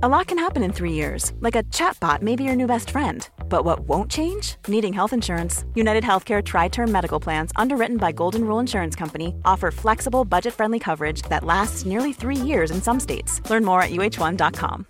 A 0.00 0.08
lot 0.08 0.28
can 0.28 0.38
happen 0.38 0.62
in 0.62 0.72
three 0.72 0.92
years, 0.92 1.32
like 1.40 1.56
a 1.56 1.64
chatbot 1.74 2.22
may 2.22 2.36
be 2.36 2.44
your 2.44 2.54
new 2.54 2.68
best 2.68 2.90
friend. 2.90 3.28
But 3.48 3.64
what 3.64 3.80
won't 3.80 4.08
change? 4.08 4.54
Needing 4.68 4.92
health 4.92 5.12
insurance. 5.12 5.64
United 5.74 6.04
Healthcare 6.04 6.40
Tri 6.40 6.68
Term 6.68 6.92
Medical 6.92 7.18
Plans, 7.18 7.50
underwritten 7.56 7.96
by 7.96 8.12
Golden 8.12 8.44
Rule 8.44 8.60
Insurance 8.60 8.94
Company, 8.94 9.34
offer 9.44 9.72
flexible, 9.72 10.24
budget 10.24 10.54
friendly 10.54 10.78
coverage 10.78 11.22
that 11.22 11.42
lasts 11.42 11.84
nearly 11.84 12.12
three 12.12 12.36
years 12.36 12.70
in 12.70 12.80
some 12.80 13.00
states. 13.00 13.42
Learn 13.50 13.64
more 13.64 13.82
at 13.82 13.90
uhone.com. 13.90 14.86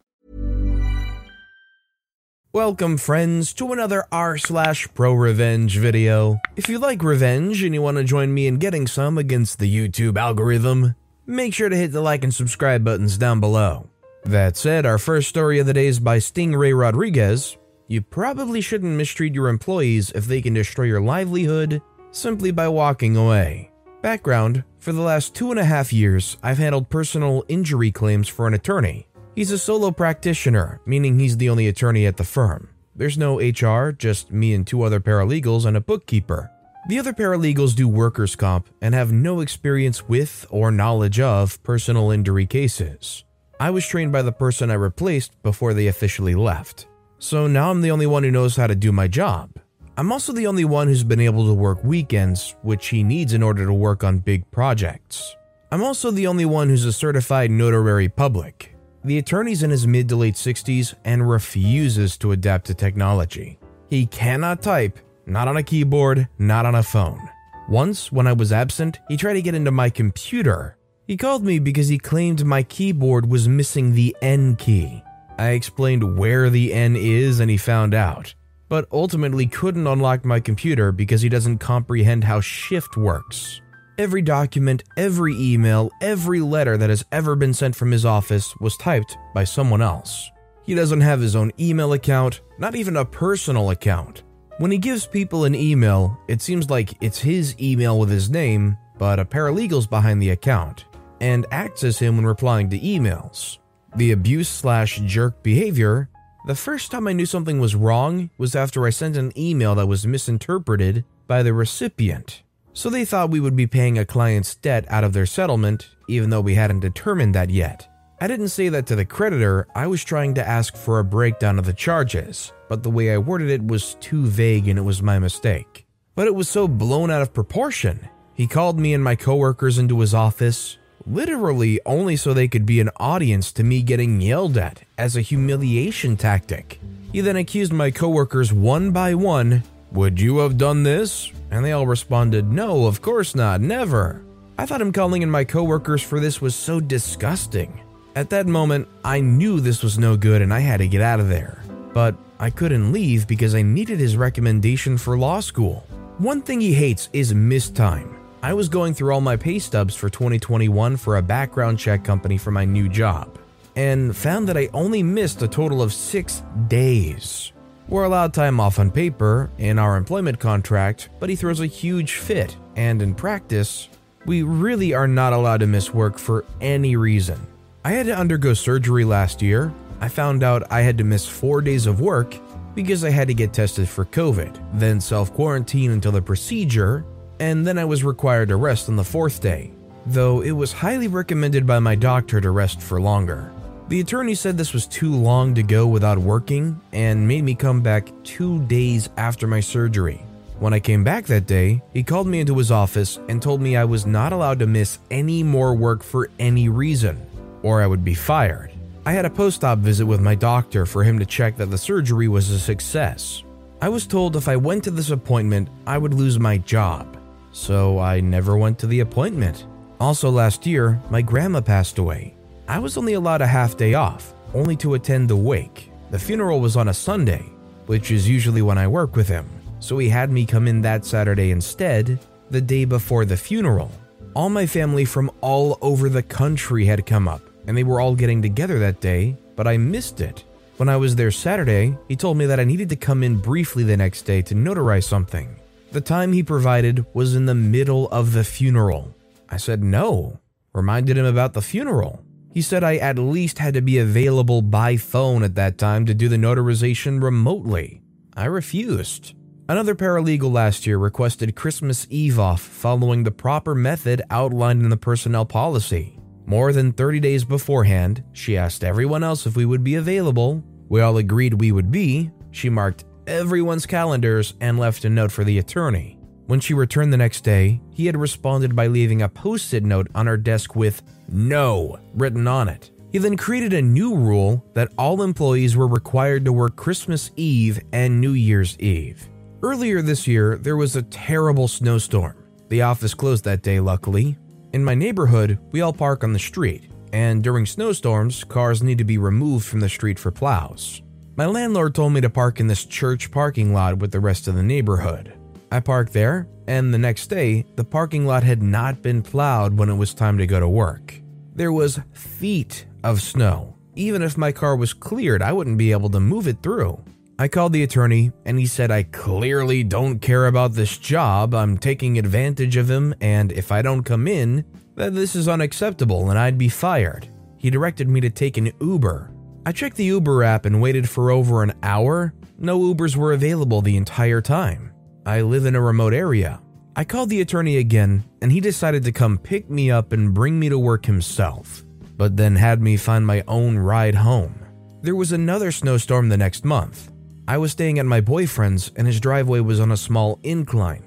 Welcome, 2.53 2.99
friends, 2.99 3.55
to 3.55 3.73
another 3.73 4.05
r 4.13 4.37
slash 4.37 4.87
pro 4.93 5.15
revenge 5.15 5.79
video. 5.79 6.39
If 6.55 6.69
you 6.69 6.79
like 6.79 7.03
revenge 7.03 7.63
and 7.63 7.73
you 7.73 7.81
want 7.81 7.97
to 7.97 8.05
join 8.05 8.35
me 8.35 8.47
in 8.47 8.59
getting 8.59 8.87
some 8.87 9.17
against 9.17 9.59
the 9.59 9.75
YouTube 9.75 10.19
algorithm, 10.19 10.97
make 11.25 11.55
sure 11.55 11.71
to 11.71 11.77
hit 11.77 11.93
the 11.93 12.03
like 12.03 12.25
and 12.25 12.35
subscribe 12.35 12.85
buttons 12.85 13.17
down 13.17 13.41
below. 13.41 13.89
That 14.25 14.57
said, 14.57 14.85
our 14.85 14.99
first 14.99 15.29
story 15.29 15.59
of 15.59 15.67
the 15.67 15.73
day 15.73 15.87
is 15.87 16.01
by 16.01 16.19
Stingray 16.19 16.79
Rodriguez. 16.79 17.57
You 17.87 18.03
probably 18.03 18.61
shouldn't 18.61 18.97
mistreat 18.97 19.35
your 19.35 19.49
employees 19.49 20.11
if 20.15 20.27
they 20.27 20.43
can 20.43 20.55
destroy 20.55 20.85
your 20.85 21.01
livelihood 21.01 21.81
simply 22.11 22.51
by 22.51 22.69
walking 22.69 23.17
away. 23.17 23.71
Background 24.03 24.65
For 24.79 24.93
the 24.93 25.01
last 25.01 25.35
two 25.35 25.51
and 25.51 25.59
a 25.59 25.65
half 25.65 25.93
years, 25.93 26.37
I've 26.43 26.59
handled 26.59 26.91
personal 26.91 27.45
injury 27.49 27.91
claims 27.91 28.29
for 28.29 28.47
an 28.47 28.55
attorney. 28.55 29.09
He's 29.35 29.51
a 29.51 29.59
solo 29.59 29.91
practitioner, 29.91 30.81
meaning 30.85 31.19
he's 31.19 31.37
the 31.37 31.49
only 31.49 31.69
attorney 31.69 32.07
at 32.07 32.17
the 32.17 32.25
firm. 32.25 32.69
There's 32.95 33.17
no 33.17 33.39
HR, 33.39 33.93
just 33.93 34.33
me 34.33 34.55
and 34.55 34.67
two 34.67 34.83
other 34.83 35.01
paralegals 35.01 35.65
and 35.65 35.77
a 35.77 35.81
bookkeeper. 35.81 36.51
The 36.89 36.99
other 36.99 37.13
paralegals 37.13 37.77
do 37.77 37.87
workers' 37.87 38.35
comp 38.35 38.69
and 38.83 38.95
have 38.95 39.13
no 39.13 39.41
experience 39.41 40.09
with 40.09 40.47
or 40.51 40.71
knowledge 40.71 41.21
of 41.21 41.63
personal 41.63 42.11
injury 42.11 42.47
cases. 42.47 43.25
I 43.61 43.71
was 43.71 43.85
trained 43.85 44.13
by 44.13 44.23
the 44.23 44.31
person 44.31 44.71
I 44.71 44.75
replaced 44.75 45.43
before 45.43 45.75
they 45.75 45.89
officially 45.89 46.37
left. 46.37 46.87
So 47.19 47.49
now 47.49 47.71
I'm 47.71 47.81
the 47.81 47.91
only 47.91 48.07
one 48.07 48.23
who 48.23 48.31
knows 48.31 48.55
how 48.55 48.69
to 48.69 48.77
do 48.77 48.93
my 48.93 49.09
job. 49.09 49.51
I'm 49.97 50.13
also 50.13 50.33
the 50.33 50.47
only 50.47 50.65
one 50.65 50.87
who's 50.87 51.03
been 51.03 51.19
able 51.19 51.45
to 51.47 51.55
work 51.55 51.83
weekends, 51.83 52.55
which 52.63 52.87
he 52.87 53.03
needs 53.03 53.33
in 53.33 53.43
order 53.43 53.67
to 53.67 53.73
work 53.73 54.05
on 54.05 54.21
big 54.21 54.49
projects. 54.53 55.35
I'm 55.73 55.83
also 55.83 56.13
the 56.13 56.29
only 56.29 56.45
one 56.45 56.69
who's 56.69 56.85
a 56.85 56.93
certified 56.93 57.51
notary 57.51 58.09
public. 58.09 58.77
The 59.05 59.19
attorney's 59.19 59.65
in 59.65 59.71
his 59.71 59.89
mid 59.89 60.09
to 60.11 60.17
late 60.17 60.37
60s 60.37 60.95
and 61.05 61.29
refuses 61.29 62.17
to 62.19 62.31
adapt 62.31 62.67
to 62.67 62.75
technology. 62.75 63.59
He 63.91 64.07
cannot 64.07 64.63
type, 64.63 65.01
not 65.27 65.49
on 65.49 65.57
a 65.57 65.65
keyboard, 65.65 66.29
not 66.39 66.65
on 66.65 66.77
a 66.77 66.83
phone. 66.85 67.29
Once, 67.69 68.13
when 68.13 68.29
I 68.29 68.35
was 68.35 68.53
absent, 68.53 69.01
he 69.09 69.17
tried 69.17 69.35
to 69.35 69.43
get 69.43 69.57
into 69.57 69.73
my 69.73 69.91
computer. 69.91 70.78
He 71.09 71.17
called 71.17 71.43
me 71.43 71.59
because 71.59 71.89
he 71.89 71.97
claimed 71.97 72.45
my 72.45 72.63
keyboard 72.63 73.31
was 73.31 73.49
missing 73.49 73.95
the 73.95 74.15
N 74.21 74.57
key. 74.57 75.03
I 75.39 75.53
explained 75.53 76.19
where 76.19 76.51
the 76.51 76.75
N 76.75 76.97
is 76.97 77.41
and 77.41 77.51
he 77.51 77.57
found 77.57 77.95
out, 77.95 78.35
but 78.69 78.87
ultimately 78.93 79.47
couldn't 79.47 79.87
unlock 79.87 80.27
my 80.27 80.39
computer 80.39 80.93
because 80.93 81.23
he 81.23 81.31
doesn't 81.31 81.61
comprehend 81.61 82.25
how 82.25 82.43
Shift 82.43 82.99
works. 82.99 83.63
Every 83.97 84.21
document, 84.21 84.85
every 84.99 85.35
email, 85.35 85.91
every 86.03 86.41
letter 86.41 86.77
that 86.77 86.91
has 86.91 87.07
ever 87.11 87.35
been 87.35 87.55
sent 87.55 87.75
from 87.75 87.91
his 87.91 88.05
office 88.05 88.55
was 88.61 88.77
typed 88.77 89.17
by 89.33 89.45
someone 89.45 89.81
else. 89.81 90.31
He 90.63 90.75
doesn't 90.75 91.01
have 91.01 91.23
his 91.23 91.35
own 91.35 91.53
email 91.59 91.95
account, 91.95 92.43
not 92.59 92.75
even 92.75 92.99
a 92.99 93.05
personal 93.07 93.71
account. 93.71 94.25
When 94.59 94.71
he 94.71 94.77
gives 94.77 95.07
people 95.07 95.45
an 95.45 95.55
email, 95.55 96.21
it 96.29 96.43
seems 96.43 96.69
like 96.69 97.03
it's 97.03 97.21
his 97.21 97.59
email 97.59 97.99
with 97.99 98.11
his 98.11 98.29
name, 98.29 98.77
but 98.99 99.21
a 99.21 99.25
paralegal's 99.25 99.87
behind 99.87 100.21
the 100.21 100.31
account, 100.31 100.85
and 101.21 101.47
acts 101.51 101.85
as 101.85 101.99
him 101.99 102.17
when 102.17 102.27
replying 102.27 102.71
to 102.71 102.79
emails. 102.79 103.59
The 103.97 104.13
abuse 104.13 104.49
slash 104.49 105.01
jerk 105.05 105.43
behavior, 105.43 106.09
the 106.47 106.55
first 106.55 106.91
time 106.91 107.09
I 107.09 107.13
knew 107.13 107.27
something 107.27 107.61
was 107.61 107.75
wrong 107.75 108.31
was 108.39 108.55
after 108.55 108.87
I 108.87 108.91
sent 108.91 109.17
an 109.17 109.37
email 109.37 109.75
that 109.75 109.87
was 109.87 110.07
misinterpreted 110.07 111.05
by 111.27 111.43
the 111.43 111.53
recipient. 111.53 112.43
So 112.73 112.91
they 112.91 113.05
thought 113.05 113.31
we 113.31 113.41
would 113.41 113.57
be 113.57 113.67
paying 113.67 113.99
a 113.99 114.05
client's 114.05 114.55
debt 114.55 114.85
out 114.89 115.05
of 115.05 115.13
their 115.13 115.27
settlement, 115.27 115.89
even 116.09 116.31
though 116.31 116.41
we 116.41 116.55
hadn't 116.55 116.81
determined 116.81 117.35
that 117.35 117.51
yet. 117.51 117.89
I 118.21 118.27
didn't 118.27 118.49
say 118.49 118.69
that 118.69 118.87
to 118.87 118.97
the 118.97 119.05
creditor, 119.05 119.69
I 119.75 119.87
was 119.87 120.03
trying 120.03 120.35
to 120.35 120.47
ask 120.47 120.77
for 120.77 120.99
a 120.99 121.05
breakdown 121.05 121.59
of 121.59 121.65
the 121.65 121.73
charges, 121.73 122.53
but 122.69 122.83
the 122.83 122.91
way 122.91 123.13
I 123.13 123.19
worded 123.19 123.51
it 123.51 123.67
was 123.67 123.95
too 124.01 124.27
vague 124.27 124.69
and 124.69 124.79
it 124.79 124.83
was 124.83 125.03
my 125.03 125.19
mistake. 125.19 125.87
But 126.15 126.27
it 126.27 126.35
was 126.35 126.49
so 126.49 126.67
blown 126.67 127.11
out 127.11 127.23
of 127.23 127.33
proportion. 127.33 128.09
He 128.35 128.47
called 128.47 128.79
me 128.79 128.95
and 128.95 129.05
my 129.05 129.15
coworkers 129.15 129.79
into 129.79 130.01
his 130.01 130.15
office, 130.15 130.79
literally 131.11 131.81
only 131.87 132.17
so 132.17 132.33
they 132.33 132.49
could 132.49 132.67
be 132.67 132.81
an 132.81 132.91
audience 132.97 133.53
to 133.53 133.65
me 133.65 133.83
getting 133.83 134.21
yelled 134.21 134.57
at 134.59 134.83
as 134.97 135.17
a 135.17 135.23
humiliation 135.23 136.17
tactic. 136.17 136.81
He 137.13 137.21
then 137.21 137.37
accused 137.37 137.73
my 137.73 137.91
coworkers 137.91 138.53
one 138.53 138.91
by 138.91 139.15
one, 139.15 139.63
Would 139.93 140.21
you 140.21 140.39
have 140.39 140.59
done 140.59 140.83
this? 140.83 141.33
And 141.51 141.65
they 141.65 141.73
all 141.73 141.87
responded, 141.87 142.53
No, 142.53 142.87
of 142.87 143.01
course 143.01 143.35
not, 143.35 143.61
never. 143.61 144.23
I 144.59 144.67
thought 144.67 144.83
him 144.83 144.93
calling 144.93 145.23
in 145.23 145.31
my 145.31 145.45
coworkers 145.45 146.03
for 146.03 146.21
this 146.21 146.41
was 146.41 146.55
so 146.55 146.81
disgusting. 146.81 147.81
At 148.15 148.31
that 148.31 148.47
moment, 148.47 148.89
I 149.05 149.21
knew 149.21 149.61
this 149.61 149.83
was 149.83 149.99
no 149.99 150.17
good 150.17 150.43
and 150.43 150.53
I 150.53 150.61
had 150.61 150.79
to 150.79 150.89
get 150.89 151.01
out 151.01 151.21
of 151.21 151.29
there. 151.29 151.63
But 151.95 152.17
I 152.39 152.51
couldn't 152.51 152.93
leave 152.93 153.27
because 153.27 153.55
I 153.55 153.63
needed 153.63 153.99
his 153.99 154.17
recommendation 154.17 154.99
for 154.99 155.17
law 155.17 155.41
school. 155.41 155.87
One 156.19 156.43
thing 156.43 156.61
he 156.61 156.75
hates 156.75 157.09
is 157.13 157.33
missed 157.33 157.77
time. 157.77 158.18
I 158.41 158.55
was 158.55 158.69
going 158.69 158.95
through 158.95 159.13
all 159.13 159.21
my 159.21 159.37
pay 159.37 159.59
stubs 159.59 159.97
for 159.97 160.09
2021 160.09 160.97
for 160.97 161.17
a 161.17 161.23
background 161.23 161.77
check 161.77 162.05
company 162.05 162.39
for 162.39 162.53
my 162.53 162.65
new 162.65 162.89
job, 162.89 163.37
and 163.75 164.17
found 164.17 164.49
that 164.49 164.57
I 164.57 164.69
only 164.73 165.03
missed 165.03 165.43
a 165.43 165.49
total 165.49 165.83
of 165.83 165.93
six 165.93 166.45
days. 166.69 167.53
We're 167.89 168.05
allowed 168.05 168.33
time 168.33 168.61
off 168.61 168.79
on 168.79 168.93
paper 168.93 169.51
in 169.59 169.77
our 169.77 169.97
employment 169.97 170.39
contract, 170.39 171.09
but 171.19 171.29
he 171.29 171.35
throws 171.35 171.59
a 171.61 171.67
huge 171.67 172.15
fit, 172.15 172.57
and 172.77 173.03
in 173.03 173.13
practice, 173.13 173.89
we 174.25 174.43
really 174.45 174.95
are 174.95 175.09
not 175.09 175.33
allowed 175.33 175.61
to 175.61 175.67
miss 175.67 175.93
work 175.93 176.17
for 176.17 176.45
any 176.61 176.95
reason. 176.95 177.45
I 177.85 177.91
had 177.91 178.07
to 178.07 178.17
undergo 178.17 178.55
surgery 178.55 179.05
last 179.05 179.43
year. 179.43 179.73
I 180.01 180.09
found 180.09 180.45
out 180.45 180.71
I 180.71 180.83
had 180.83 180.99
to 180.99 181.05
miss 181.05 181.27
four 181.27 181.61
days 181.61 181.87
of 181.87 182.01
work 182.01 182.37
because 182.77 183.03
I 183.03 183.11
had 183.11 183.27
to 183.27 183.35
get 183.35 183.53
tested 183.53 183.89
for 183.89 184.05
COVID, 184.05 184.79
then 184.79 185.01
self 185.01 185.35
quarantine 185.35 185.91
until 185.91 186.13
the 186.13 186.23
procedure, 186.23 187.05
and 187.41 187.67
then 187.67 187.79
I 187.79 187.85
was 187.85 188.05
required 188.05 188.49
to 188.49 188.57
rest 188.57 188.89
on 188.89 188.97
the 188.97 189.05
fourth 189.05 189.41
day, 189.41 189.71
though 190.07 190.43
it 190.43 190.53
was 190.53 190.73
highly 190.73 191.09
recommended 191.09 191.67
by 191.67 191.79
my 191.79 191.95
doctor 191.95 192.41
to 192.41 192.51
rest 192.51 192.81
for 192.81 193.01
longer. 193.01 193.53
The 193.89 194.01
attorney 194.01 194.35
said 194.35 194.59
this 194.59 194.75
was 194.75 194.87
too 194.87 195.15
long 195.15 195.55
to 195.55 195.63
go 195.63 195.87
without 195.87 196.19
working 196.19 196.79
and 196.93 197.27
made 197.27 197.43
me 197.43 197.55
come 197.55 197.81
back 197.81 198.13
two 198.23 198.63
days 198.67 199.09
after 199.17 199.47
my 199.47 199.61
surgery. 199.61 200.23
When 200.59 200.75
I 200.75 200.81
came 200.81 201.05
back 201.05 201.25
that 201.27 201.47
day, 201.47 201.81
he 201.95 202.03
called 202.03 202.27
me 202.27 202.41
into 202.41 202.59
his 202.59 202.71
office 202.71 203.19
and 203.29 203.41
told 203.41 203.63
me 203.63 203.77
I 203.77 203.85
was 203.85 204.05
not 204.05 204.33
allowed 204.33 204.59
to 204.59 204.67
miss 204.67 204.99
any 205.11 205.43
more 205.43 205.75
work 205.75 206.03
for 206.03 206.29
any 206.39 206.69
reason, 206.69 207.25
or 207.63 207.81
I 207.81 207.87
would 207.87 208.05
be 208.05 208.15
fired. 208.15 208.73
I 209.07 209.13
had 209.13 209.25
a 209.25 209.31
post 209.31 209.65
op 209.65 209.79
visit 209.79 210.05
with 210.05 210.21
my 210.21 210.35
doctor 210.35 210.85
for 210.85 211.03
him 211.03 211.19
to 211.19 211.25
check 211.25 211.57
that 211.57 211.71
the 211.71 211.79
surgery 211.79 212.29
was 212.29 212.51
a 212.51 212.59
success. 212.59 213.43
I 213.81 213.89
was 213.89 214.07
told 214.07 214.37
if 214.37 214.49
I 214.49 214.57
went 214.57 214.85
to 214.85 214.91
this 214.91 215.11
appointment, 215.11 215.69
I 215.87 215.97
would 215.97 216.13
lose 216.13 216.39
my 216.39 216.59
job 216.59 217.18
so 217.53 217.99
I 217.99 218.21
never 218.21 218.57
went 218.57 218.79
to 218.81 218.87
the 218.87 219.01
appointment. 219.01 219.67
Also, 220.01 220.31
last 220.31 220.67
year, 220.67 221.01
my 221.11 221.23
grandma 221.23 221.61
passed 221.61 221.99
away. 221.99 222.35
I 222.69 222.79
was 222.79 222.97
only 222.97 223.15
allowed 223.15 223.41
a 223.41 223.47
half 223.47 223.77
day 223.77 223.95
off, 223.95 224.35
only 224.55 224.77
to 224.77 224.95
attend 224.95 225.29
the 225.29 225.37
wake. 225.37 225.91
The 226.11 226.19
funeral 226.19 226.61
was 226.61 226.77
on 226.77 226.89
a 226.89 226.95
Sunday, 226.95 227.45
which 227.87 228.11
is 228.11 228.29
usually 228.29 228.63
when 228.63 228.79
I 228.79 228.87
work 228.87 229.17
with 229.17 229.29
him, 229.29 229.49
so 229.81 229.99
he 229.99 230.09
had 230.09 230.31
me 230.31 230.47
come 230.47 230.69
in 230.69 230.83
that 230.83 231.05
Saturday 231.05 231.51
instead, 231.51 232.19
the 232.51 232.61
day 232.61 232.85
before 232.85 233.25
the 233.25 233.37
funeral. 233.37 233.91
All 234.35 234.51
my 234.51 234.67
family 234.67 235.05
from 235.05 235.31
all 235.41 235.79
over 235.81 236.09
the 236.09 236.23
country 236.23 236.85
had 236.85 237.07
come 237.07 237.27
up, 237.27 237.43
and 237.67 237.77
they 237.77 237.85
were 237.85 238.01
all 238.01 238.15
getting 238.15 238.41
together 238.41 238.79
that 238.79 239.01
day, 239.01 239.37
but 239.57 239.67
I 239.67 239.77
missed 239.77 240.21
it. 240.21 240.45
When 240.77 240.89
I 240.89 240.97
was 240.97 241.17
there 241.17 241.31
Saturday, 241.31 241.97
he 242.07 242.15
told 242.15 242.37
me 242.37 242.47
that 242.47 242.61
I 242.61 242.65
needed 242.65 242.89
to 242.91 242.97
come 242.97 243.23
in 243.25 243.41
briefly 243.41 243.83
the 243.83 243.97
next 243.97 244.23
day 244.23 244.43
to 244.43 244.55
notarize 244.55 245.05
something. 245.05 245.57
The 245.91 246.01
time 246.03 246.33
he 246.33 246.43
provided 246.43 247.07
was 247.15 247.35
in 247.35 247.47
the 247.47 247.55
middle 247.55 248.09
of 248.09 248.33
the 248.33 248.45
funeral. 248.45 249.15
I 249.49 249.57
said 249.57 249.83
no, 249.83 250.39
reminded 250.75 251.17
him 251.17 251.25
about 251.25 251.55
the 251.55 251.63
funeral. 251.63 252.23
He 252.53 252.61
said 252.61 252.85
I 252.85 252.97
at 252.97 253.19
least 253.19 253.59
had 253.59 253.75
to 253.75 253.81
be 253.81 253.99
available 253.99 254.61
by 254.61 254.97
phone 254.97 255.43
at 255.43 255.55
that 255.55 255.79
time 255.79 256.05
to 256.07 256.15
do 256.15 256.29
the 256.29 256.37
notarization 256.37 257.23
remotely. 257.23 258.03
I 258.37 258.45
refused. 258.45 259.35
Another 259.71 259.95
paralegal 259.95 260.53
last 260.53 260.87
year 260.87 260.99
requested 260.99 261.57
Christmas 261.57 262.07
Eve 262.11 262.39
off 262.39 262.61
following 262.61 263.25
the 263.25 263.31
proper 263.31 263.75
method 263.75 264.23
outlined 264.31 264.83
in 264.83 264.91
the 264.91 264.97
personnel 264.97 265.45
policy. 265.45 266.19
More 266.47 266.73
than 266.73 266.93
30 266.93 267.21
days 267.21 267.45
beforehand, 267.45 268.25
she 268.33 268.57
asked 268.57 268.85
everyone 268.85 269.23
else 269.23 269.47
if 269.47 269.57
we 269.57 269.67
would 269.67 269.85
be 269.85 269.97
available. 269.97 270.63
We 270.89 271.01
all 271.01 271.19
agreed 271.19 271.61
we 271.61 271.73
would 271.73 271.91
be. 271.91 272.31
She 272.51 272.71
marked 272.71 273.05
everyone's 273.29 273.87
calendars 273.87 274.55
and 274.61 274.79
left 274.79 275.05
a 275.05 275.11
note 275.11 275.31
for 275.31 275.45
the 275.45 275.59
attorney. 275.59 276.19
When 276.47 276.61
she 276.61 276.73
returned 276.73 277.13
the 277.13 277.19
next 277.19 277.43
day, 277.43 277.81
he 277.93 278.07
had 278.07 278.17
responded 278.17 278.75
by 278.75 278.87
leaving 278.87 279.21
a 279.21 279.29
post 279.29 279.75
it 279.75 279.85
note 279.85 280.09
on 280.15 280.27
her 280.27 280.39
desk 280.39 280.75
with 280.75 281.03
no 281.29 282.01
written 282.15 282.49
on 282.49 282.69
it. 282.69 282.91
He 283.13 283.19
then 283.19 283.37
created 283.37 283.75
a 283.75 283.83
new 283.83 284.15
rule 284.15 284.65
that 284.75 284.93
all 284.97 285.23
employees 285.23 285.77
were 285.77 285.87
required 285.87 286.45
to 286.47 286.53
work 286.53 286.77
Christmas 286.77 287.31
Eve 287.37 287.81
and 287.93 288.21
New 288.21 288.33
Year's 288.33 288.79
Eve. 288.81 289.29
Earlier 289.63 290.01
this 290.03 290.27
year, 290.27 290.57
there 290.57 290.77
was 290.77 290.97
a 290.97 291.03
terrible 291.03 291.69
snowstorm. 291.69 292.37
The 292.69 292.83
office 292.83 293.15
closed 293.15 293.45
that 293.45 293.63
day, 293.63 293.81
luckily. 293.81 294.39
In 294.73 294.85
my 294.85 294.95
neighborhood, 294.95 295.59
we 295.73 295.81
all 295.81 295.93
park 295.93 296.23
on 296.23 296.33
the 296.33 296.39
street, 296.39 296.91
and 297.13 297.43
during 297.43 297.67
snowstorms, 297.67 298.45
cars 298.45 298.83
need 298.83 298.99
to 298.99 299.05
be 299.05 299.19
removed 299.19 299.67
from 299.67 299.81
the 299.81 299.89
street 299.89 300.19
for 300.19 300.31
plows. 300.31 301.03
My 301.39 301.47
landlord 301.47 301.95
told 301.95 302.13
me 302.13 302.21
to 302.23 302.31
park 302.31 302.59
in 302.59 302.67
this 302.67 302.85
church 302.85 303.31
parking 303.31 303.73
lot 303.73 303.99
with 303.99 304.11
the 304.11 304.19
rest 304.19 304.49
of 304.49 304.57
the 304.57 304.63
neighborhood. 304.65 305.35
I 305.71 305.79
parked 305.79 306.13
there, 306.13 306.49
and 306.67 306.93
the 306.93 306.99
next 306.99 307.29
day, 307.29 307.65
the 307.77 307.85
parking 307.85 308.27
lot 308.27 308.43
had 308.43 308.61
not 308.61 309.03
been 309.03 309.23
plowed 309.23 309.79
when 309.79 309.89
it 309.89 309.95
was 309.95 310.13
time 310.13 310.37
to 310.39 310.49
go 310.49 310.59
to 310.59 310.69
work. 310.69 311.15
There 311.55 311.71
was 311.71 312.01
feet 312.13 312.87
of 313.05 313.23
snow. 313.23 313.77
Even 313.95 314.21
if 314.21 314.37
my 314.37 314.51
car 314.51 314.75
was 314.75 314.93
cleared, 314.93 315.41
I 315.41 315.53
wouldn't 315.53 315.79
be 315.79 315.93
able 315.93 316.11
to 316.11 316.19
move 316.19 316.49
it 316.49 316.61
through. 316.61 317.01
I 317.39 317.47
called 317.47 317.73
the 317.73 317.85
attorney 317.85 318.33
and 318.45 318.59
he 318.59 318.67
said 318.67 318.91
I 318.91 319.05
clearly 319.05 319.85
don't 319.85 320.19
care 320.19 320.49
about 320.49 320.73
this 320.73 320.99
job. 320.99 321.55
I'm 321.55 321.79
taking 321.79 322.19
advantage 322.19 322.75
of 322.75 322.91
him, 322.91 323.15
and 323.21 323.53
if 323.53 323.71
I 323.71 323.81
don't 323.81 324.03
come 324.03 324.27
in, 324.27 324.65
this 324.97 325.37
is 325.37 325.47
unacceptable 325.47 326.31
and 326.31 326.39
I'd 326.39 326.59
be 326.59 326.69
fired. 326.69 327.29
He 327.59 327.71
directed 327.71 328.09
me 328.09 328.21
to 328.23 328.31
take 328.31 328.57
an 328.57 328.73
Uber. 328.81 329.31
I 329.67 329.73
checked 329.73 329.97
the 329.97 330.05
Uber 330.05 330.43
app 330.43 330.65
and 330.65 330.81
waited 330.81 331.09
for 331.09 331.31
over 331.31 331.63
an 331.63 331.75
hour. 331.83 332.33
No 332.59 332.79
Ubers 332.81 333.17
were 333.17 333.33
available 333.33 333.83
the 333.83 333.97
entire 333.97 334.41
time. 334.41 334.93
I 335.27 335.43
live 335.43 335.67
in 335.67 335.77
a 335.77 335.81
remote 335.81 336.15
area. 336.15 336.61
I 336.97 337.05
called 337.05 337.29
the 337.29 337.43
attorney 337.43 337.77
again, 337.77 338.25
and 338.43 338.51
he 338.51 338.61
decided 338.61 339.05
to 339.05 339.13
come 339.13 339.39
pick 339.39 339.71
me 339.71 339.91
up 339.91 340.13
and 340.13 340.35
bring 340.35 340.59
me 340.59 340.69
to 340.69 340.79
work 340.79 341.07
himself, 341.07 341.85
but 342.17 342.37
then 342.37 342.57
had 342.57 342.81
me 342.81 342.97
find 342.97 343.27
my 343.27 343.45
own 343.47 343.79
ride 343.79 344.17
home. 344.17 344.65
There 345.03 345.15
was 345.15 345.31
another 345.31 345.71
snowstorm 345.71 346.29
the 346.29 346.37
next 346.37 346.65
month. 346.65 347.13
I 347.47 347.59
was 347.59 347.73
staying 347.73 347.99
at 347.99 348.07
my 348.07 348.21
boyfriend's, 348.21 348.91
and 348.97 349.07
his 349.07 349.21
driveway 349.21 349.61
was 349.61 349.81
on 349.81 349.93
a 349.93 349.97
small 349.97 350.41
incline. 350.43 351.05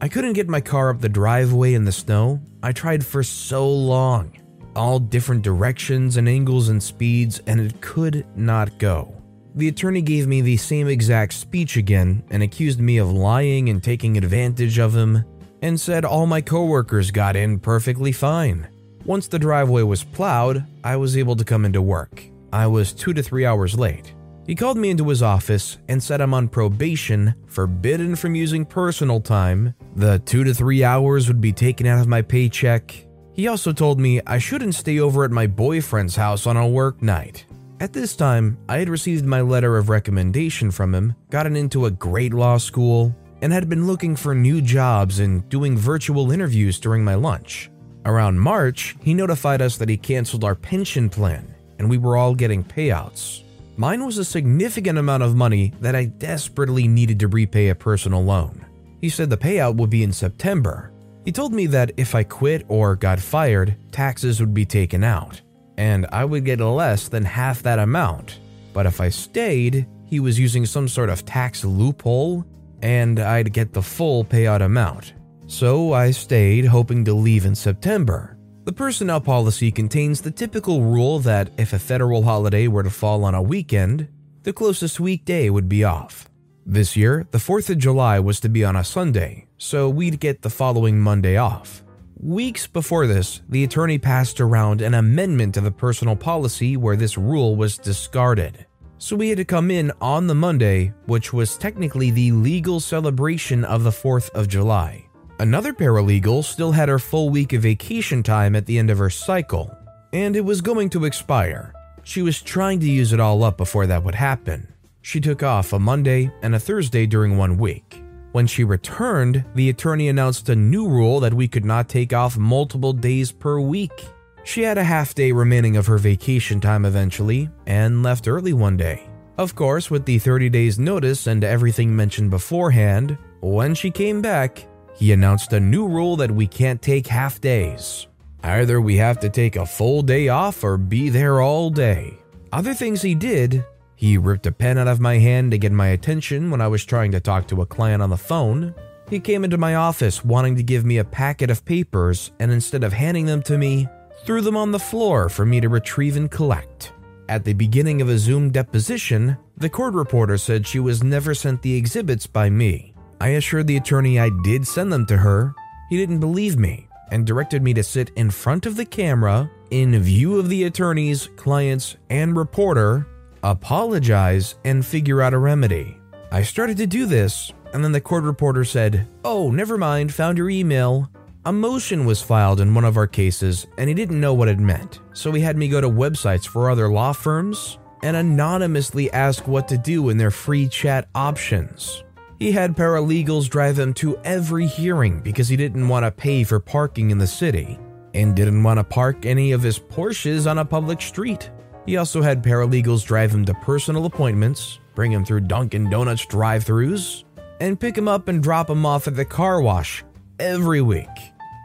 I 0.00 0.08
couldn't 0.08 0.34
get 0.34 0.48
my 0.48 0.60
car 0.60 0.90
up 0.90 1.00
the 1.00 1.08
driveway 1.08 1.74
in 1.74 1.84
the 1.84 1.92
snow. 1.92 2.40
I 2.62 2.72
tried 2.72 3.04
for 3.04 3.22
so 3.22 3.68
long, 3.68 4.36
all 4.74 4.98
different 4.98 5.42
directions 5.42 6.16
and 6.16 6.28
angles 6.28 6.68
and 6.68 6.82
speeds, 6.82 7.40
and 7.46 7.60
it 7.60 7.80
could 7.80 8.26
not 8.36 8.78
go. 8.78 9.14
The 9.54 9.68
attorney 9.68 10.00
gave 10.02 10.26
me 10.26 10.40
the 10.40 10.56
same 10.56 10.88
exact 10.88 11.34
speech 11.34 11.76
again 11.76 12.22
and 12.30 12.42
accused 12.42 12.80
me 12.80 12.96
of 12.96 13.12
lying 13.12 13.68
and 13.68 13.82
taking 13.82 14.16
advantage 14.16 14.78
of 14.78 14.96
him, 14.96 15.24
and 15.60 15.80
said 15.80 16.04
all 16.04 16.26
my 16.26 16.40
coworkers 16.40 17.10
got 17.10 17.36
in 17.36 17.60
perfectly 17.60 18.12
fine. 18.12 18.66
Once 19.04 19.26
the 19.26 19.38
driveway 19.38 19.82
was 19.82 20.04
plowed, 20.04 20.64
I 20.82 20.96
was 20.96 21.16
able 21.16 21.36
to 21.36 21.44
come 21.44 21.64
into 21.64 21.82
work. 21.82 22.22
I 22.52 22.66
was 22.66 22.92
two 22.92 23.12
to 23.12 23.22
three 23.22 23.44
hours 23.44 23.78
late. 23.78 24.14
He 24.46 24.54
called 24.54 24.76
me 24.76 24.90
into 24.90 25.08
his 25.08 25.22
office 25.22 25.78
and 25.88 26.02
said 26.02 26.20
I'm 26.20 26.34
on 26.34 26.48
probation, 26.48 27.34
forbidden 27.46 28.16
from 28.16 28.34
using 28.34 28.64
personal 28.64 29.20
time. 29.20 29.74
The 29.94 30.18
two 30.20 30.44
to 30.44 30.54
three 30.54 30.82
hours 30.82 31.28
would 31.28 31.40
be 31.40 31.52
taken 31.52 31.86
out 31.86 32.00
of 32.00 32.08
my 32.08 32.22
paycheck. 32.22 33.06
He 33.34 33.48
also 33.48 33.72
told 33.72 33.98
me 33.98 34.20
I 34.26 34.38
shouldn't 34.38 34.74
stay 34.74 34.98
over 35.00 35.24
at 35.24 35.30
my 35.30 35.46
boyfriend's 35.46 36.16
house 36.16 36.46
on 36.46 36.56
a 36.56 36.68
work 36.68 37.02
night. 37.02 37.46
At 37.80 37.92
this 37.92 38.14
time, 38.14 38.58
I 38.68 38.78
had 38.78 38.88
received 38.88 39.24
my 39.24 39.40
letter 39.40 39.76
of 39.76 39.88
recommendation 39.88 40.70
from 40.70 40.94
him, 40.94 41.14
gotten 41.30 41.56
into 41.56 41.86
a 41.86 41.90
great 41.90 42.32
law 42.32 42.58
school, 42.58 43.14
and 43.40 43.52
had 43.52 43.68
been 43.68 43.86
looking 43.86 44.14
for 44.14 44.34
new 44.34 44.60
jobs 44.60 45.18
and 45.18 45.48
doing 45.48 45.76
virtual 45.76 46.30
interviews 46.30 46.78
during 46.78 47.02
my 47.02 47.14
lunch. 47.16 47.70
Around 48.04 48.38
March, 48.38 48.96
he 49.02 49.14
notified 49.14 49.60
us 49.62 49.76
that 49.78 49.88
he 49.88 49.96
canceled 49.96 50.44
our 50.44 50.54
pension 50.54 51.08
plan 51.08 51.52
and 51.82 51.90
we 51.90 51.98
were 51.98 52.16
all 52.16 52.32
getting 52.32 52.62
payouts. 52.62 53.42
Mine 53.76 54.06
was 54.06 54.16
a 54.16 54.24
significant 54.24 54.98
amount 54.98 55.24
of 55.24 55.34
money 55.34 55.72
that 55.80 55.96
I 55.96 56.04
desperately 56.04 56.86
needed 56.86 57.18
to 57.18 57.26
repay 57.26 57.70
a 57.70 57.74
personal 57.74 58.22
loan. 58.22 58.64
He 59.00 59.08
said 59.08 59.30
the 59.30 59.36
payout 59.36 59.74
would 59.74 59.90
be 59.90 60.04
in 60.04 60.12
September. 60.12 60.91
He 61.24 61.32
told 61.32 61.52
me 61.52 61.66
that 61.66 61.92
if 61.96 62.14
I 62.14 62.24
quit 62.24 62.64
or 62.68 62.96
got 62.96 63.20
fired, 63.20 63.76
taxes 63.92 64.40
would 64.40 64.52
be 64.52 64.64
taken 64.64 65.04
out, 65.04 65.40
and 65.76 66.06
I 66.10 66.24
would 66.24 66.44
get 66.44 66.60
less 66.60 67.08
than 67.08 67.24
half 67.24 67.62
that 67.62 67.78
amount. 67.78 68.40
But 68.72 68.86
if 68.86 69.00
I 69.00 69.08
stayed, 69.08 69.86
he 70.06 70.18
was 70.20 70.38
using 70.38 70.66
some 70.66 70.88
sort 70.88 71.10
of 71.10 71.24
tax 71.24 71.64
loophole, 71.64 72.44
and 72.82 73.20
I'd 73.20 73.52
get 73.52 73.72
the 73.72 73.82
full 73.82 74.24
payout 74.24 74.62
amount. 74.62 75.14
So 75.46 75.92
I 75.92 76.10
stayed, 76.10 76.64
hoping 76.64 77.04
to 77.04 77.14
leave 77.14 77.46
in 77.46 77.54
September. 77.54 78.36
The 78.64 78.72
personnel 78.72 79.20
policy 79.20 79.70
contains 79.70 80.20
the 80.20 80.30
typical 80.30 80.82
rule 80.82 81.18
that 81.20 81.50
if 81.58 81.72
a 81.72 81.78
federal 81.78 82.22
holiday 82.22 82.68
were 82.68 82.82
to 82.82 82.90
fall 82.90 83.24
on 83.24 83.34
a 83.34 83.42
weekend, 83.42 84.08
the 84.42 84.52
closest 84.52 84.98
weekday 84.98 85.50
would 85.50 85.68
be 85.68 85.84
off. 85.84 86.28
This 86.64 86.96
year, 86.96 87.26
the 87.32 87.38
4th 87.38 87.70
of 87.70 87.78
July 87.78 88.20
was 88.20 88.38
to 88.38 88.48
be 88.48 88.64
on 88.64 88.76
a 88.76 88.84
Sunday, 88.84 89.48
so 89.58 89.88
we'd 89.88 90.20
get 90.20 90.42
the 90.42 90.50
following 90.50 91.00
Monday 91.00 91.36
off. 91.36 91.82
Weeks 92.20 92.68
before 92.68 93.08
this, 93.08 93.42
the 93.48 93.64
attorney 93.64 93.98
passed 93.98 94.40
around 94.40 94.80
an 94.80 94.94
amendment 94.94 95.54
to 95.54 95.60
the 95.60 95.72
personal 95.72 96.14
policy 96.14 96.76
where 96.76 96.94
this 96.94 97.18
rule 97.18 97.56
was 97.56 97.78
discarded. 97.78 98.64
So 98.98 99.16
we 99.16 99.28
had 99.28 99.38
to 99.38 99.44
come 99.44 99.72
in 99.72 99.90
on 100.00 100.28
the 100.28 100.36
Monday, 100.36 100.92
which 101.06 101.32
was 101.32 101.58
technically 101.58 102.12
the 102.12 102.30
legal 102.30 102.78
celebration 102.78 103.64
of 103.64 103.82
the 103.82 103.90
4th 103.90 104.30
of 104.30 104.46
July. 104.46 105.04
Another 105.40 105.72
paralegal 105.72 106.44
still 106.44 106.70
had 106.70 106.88
her 106.88 107.00
full 107.00 107.30
week 107.30 107.52
of 107.54 107.62
vacation 107.62 108.22
time 108.22 108.54
at 108.54 108.66
the 108.66 108.78
end 108.78 108.88
of 108.88 108.98
her 108.98 109.10
cycle, 109.10 109.76
and 110.12 110.36
it 110.36 110.44
was 110.44 110.60
going 110.60 110.90
to 110.90 111.06
expire. 111.06 111.72
She 112.04 112.22
was 112.22 112.40
trying 112.40 112.78
to 112.80 112.88
use 112.88 113.12
it 113.12 113.18
all 113.18 113.42
up 113.42 113.56
before 113.56 113.88
that 113.88 114.04
would 114.04 114.14
happen. 114.14 114.71
She 115.02 115.20
took 115.20 115.42
off 115.42 115.72
a 115.72 115.78
Monday 115.78 116.30
and 116.42 116.54
a 116.54 116.60
Thursday 116.60 117.06
during 117.06 117.36
one 117.36 117.58
week. 117.58 118.02
When 118.30 118.46
she 118.46 118.64
returned, 118.64 119.44
the 119.54 119.68
attorney 119.68 120.08
announced 120.08 120.48
a 120.48 120.56
new 120.56 120.88
rule 120.88 121.20
that 121.20 121.34
we 121.34 121.48
could 121.48 121.64
not 121.64 121.88
take 121.88 122.12
off 122.12 122.38
multiple 122.38 122.92
days 122.92 123.30
per 123.30 123.60
week. 123.60 124.06
She 124.44 124.62
had 124.62 124.78
a 124.78 124.84
half 124.84 125.14
day 125.14 125.32
remaining 125.32 125.76
of 125.76 125.86
her 125.86 125.98
vacation 125.98 126.60
time 126.60 126.84
eventually 126.84 127.50
and 127.66 128.02
left 128.02 128.28
early 128.28 128.52
one 128.52 128.76
day. 128.76 129.02
Of 129.38 129.54
course, 129.54 129.90
with 129.90 130.04
the 130.04 130.18
30 130.18 130.48
days 130.50 130.78
notice 130.78 131.26
and 131.26 131.42
everything 131.42 131.94
mentioned 131.94 132.30
beforehand, 132.30 133.18
when 133.40 133.74
she 133.74 133.90
came 133.90 134.22
back, 134.22 134.66
he 134.94 135.12
announced 135.12 135.52
a 135.52 135.60
new 135.60 135.88
rule 135.88 136.16
that 136.16 136.30
we 136.30 136.46
can't 136.46 136.80
take 136.80 137.06
half 137.06 137.40
days. 137.40 138.06
Either 138.44 138.80
we 138.80 138.96
have 138.96 139.18
to 139.20 139.28
take 139.28 139.56
a 139.56 139.66
full 139.66 140.02
day 140.02 140.28
off 140.28 140.62
or 140.62 140.76
be 140.76 141.08
there 141.08 141.40
all 141.40 141.70
day. 141.70 142.18
Other 142.52 142.74
things 142.74 143.00
he 143.00 143.14
did, 143.14 143.64
he 144.02 144.18
ripped 144.18 144.48
a 144.48 144.50
pen 144.50 144.78
out 144.78 144.88
of 144.88 144.98
my 144.98 145.18
hand 145.18 145.52
to 145.52 145.58
get 145.58 145.70
my 145.70 145.86
attention 145.86 146.50
when 146.50 146.60
I 146.60 146.66
was 146.66 146.84
trying 146.84 147.12
to 147.12 147.20
talk 147.20 147.46
to 147.46 147.62
a 147.62 147.66
client 147.66 148.02
on 148.02 148.10
the 148.10 148.16
phone. 148.16 148.74
He 149.08 149.20
came 149.20 149.44
into 149.44 149.56
my 149.56 149.76
office 149.76 150.24
wanting 150.24 150.56
to 150.56 150.64
give 150.64 150.84
me 150.84 150.98
a 150.98 151.04
packet 151.04 151.50
of 151.50 151.64
papers, 151.64 152.32
and 152.40 152.50
instead 152.50 152.82
of 152.82 152.92
handing 152.92 153.26
them 153.26 153.42
to 153.42 153.56
me, 153.56 153.86
threw 154.24 154.40
them 154.40 154.56
on 154.56 154.72
the 154.72 154.80
floor 154.80 155.28
for 155.28 155.46
me 155.46 155.60
to 155.60 155.68
retrieve 155.68 156.16
and 156.16 156.28
collect. 156.28 156.92
At 157.28 157.44
the 157.44 157.52
beginning 157.52 158.02
of 158.02 158.08
a 158.08 158.18
Zoom 158.18 158.50
deposition, 158.50 159.36
the 159.56 159.70
court 159.70 159.94
reporter 159.94 160.36
said 160.36 160.66
she 160.66 160.80
was 160.80 161.04
never 161.04 161.32
sent 161.32 161.62
the 161.62 161.76
exhibits 161.76 162.26
by 162.26 162.50
me. 162.50 162.94
I 163.20 163.28
assured 163.28 163.68
the 163.68 163.76
attorney 163.76 164.18
I 164.18 164.30
did 164.42 164.66
send 164.66 164.92
them 164.92 165.06
to 165.06 165.18
her. 165.18 165.54
He 165.90 165.96
didn't 165.96 166.18
believe 166.18 166.58
me 166.58 166.88
and 167.12 167.24
directed 167.24 167.62
me 167.62 167.72
to 167.74 167.84
sit 167.84 168.10
in 168.16 168.32
front 168.32 168.66
of 168.66 168.74
the 168.74 168.84
camera 168.84 169.48
in 169.70 169.96
view 170.02 170.40
of 170.40 170.48
the 170.48 170.64
attorneys, 170.64 171.28
clients, 171.36 171.98
and 172.10 172.36
reporter, 172.36 173.06
apologize, 173.42 174.56
and 174.64 174.84
figure 174.84 175.22
out 175.22 175.34
a 175.34 175.38
remedy. 175.38 175.98
I 176.30 176.42
started 176.42 176.76
to 176.78 176.86
do 176.86 177.06
this, 177.06 177.52
and 177.72 177.82
then 177.82 177.92
the 177.92 178.00
court 178.00 178.24
reporter 178.24 178.64
said, 178.64 179.08
Oh, 179.24 179.50
never 179.50 179.76
mind, 179.78 180.12
found 180.12 180.38
your 180.38 180.50
email. 180.50 181.10
A 181.44 181.52
motion 181.52 182.04
was 182.04 182.22
filed 182.22 182.60
in 182.60 182.74
one 182.74 182.84
of 182.84 182.96
our 182.96 183.06
cases, 183.06 183.66
and 183.76 183.88
he 183.88 183.94
didn't 183.94 184.20
know 184.20 184.32
what 184.32 184.48
it 184.48 184.58
meant, 184.58 185.00
so 185.12 185.32
he 185.32 185.42
had 185.42 185.56
me 185.56 185.68
go 185.68 185.80
to 185.80 185.88
websites 185.88 186.46
for 186.46 186.70
other 186.70 186.88
law 186.88 187.12
firms 187.12 187.78
and 188.02 188.16
anonymously 188.16 189.10
ask 189.12 189.46
what 189.46 189.68
to 189.68 189.78
do 189.78 190.08
in 190.08 190.16
their 190.16 190.30
free 190.30 190.68
chat 190.68 191.08
options. 191.14 192.04
He 192.38 192.52
had 192.52 192.76
paralegals 192.76 193.48
drive 193.48 193.78
him 193.78 193.94
to 193.94 194.18
every 194.24 194.66
hearing 194.66 195.20
because 195.20 195.48
he 195.48 195.56
didn't 195.56 195.88
want 195.88 196.04
to 196.04 196.10
pay 196.10 196.42
for 196.42 196.58
parking 196.58 197.10
in 197.10 197.18
the 197.18 197.26
city 197.26 197.78
and 198.14 198.34
didn't 198.34 198.62
want 198.62 198.78
to 198.78 198.84
park 198.84 199.26
any 199.26 199.52
of 199.52 199.62
his 199.62 199.78
Porsches 199.78 200.50
on 200.50 200.58
a 200.58 200.64
public 200.64 201.00
street. 201.00 201.50
He 201.86 201.96
also 201.96 202.22
had 202.22 202.42
paralegals 202.42 203.04
drive 203.04 203.32
him 203.32 203.44
to 203.46 203.54
personal 203.54 204.06
appointments, 204.06 204.78
bring 204.94 205.10
him 205.10 205.24
through 205.24 205.40
Dunkin' 205.40 205.90
Donuts 205.90 206.26
drive 206.26 206.64
throughs, 206.64 207.24
and 207.60 207.78
pick 207.78 207.98
him 207.98 208.08
up 208.08 208.28
and 208.28 208.42
drop 208.42 208.70
him 208.70 208.86
off 208.86 209.08
at 209.08 209.16
the 209.16 209.24
car 209.24 209.60
wash 209.60 210.04
every 210.38 210.80
week. 210.80 211.08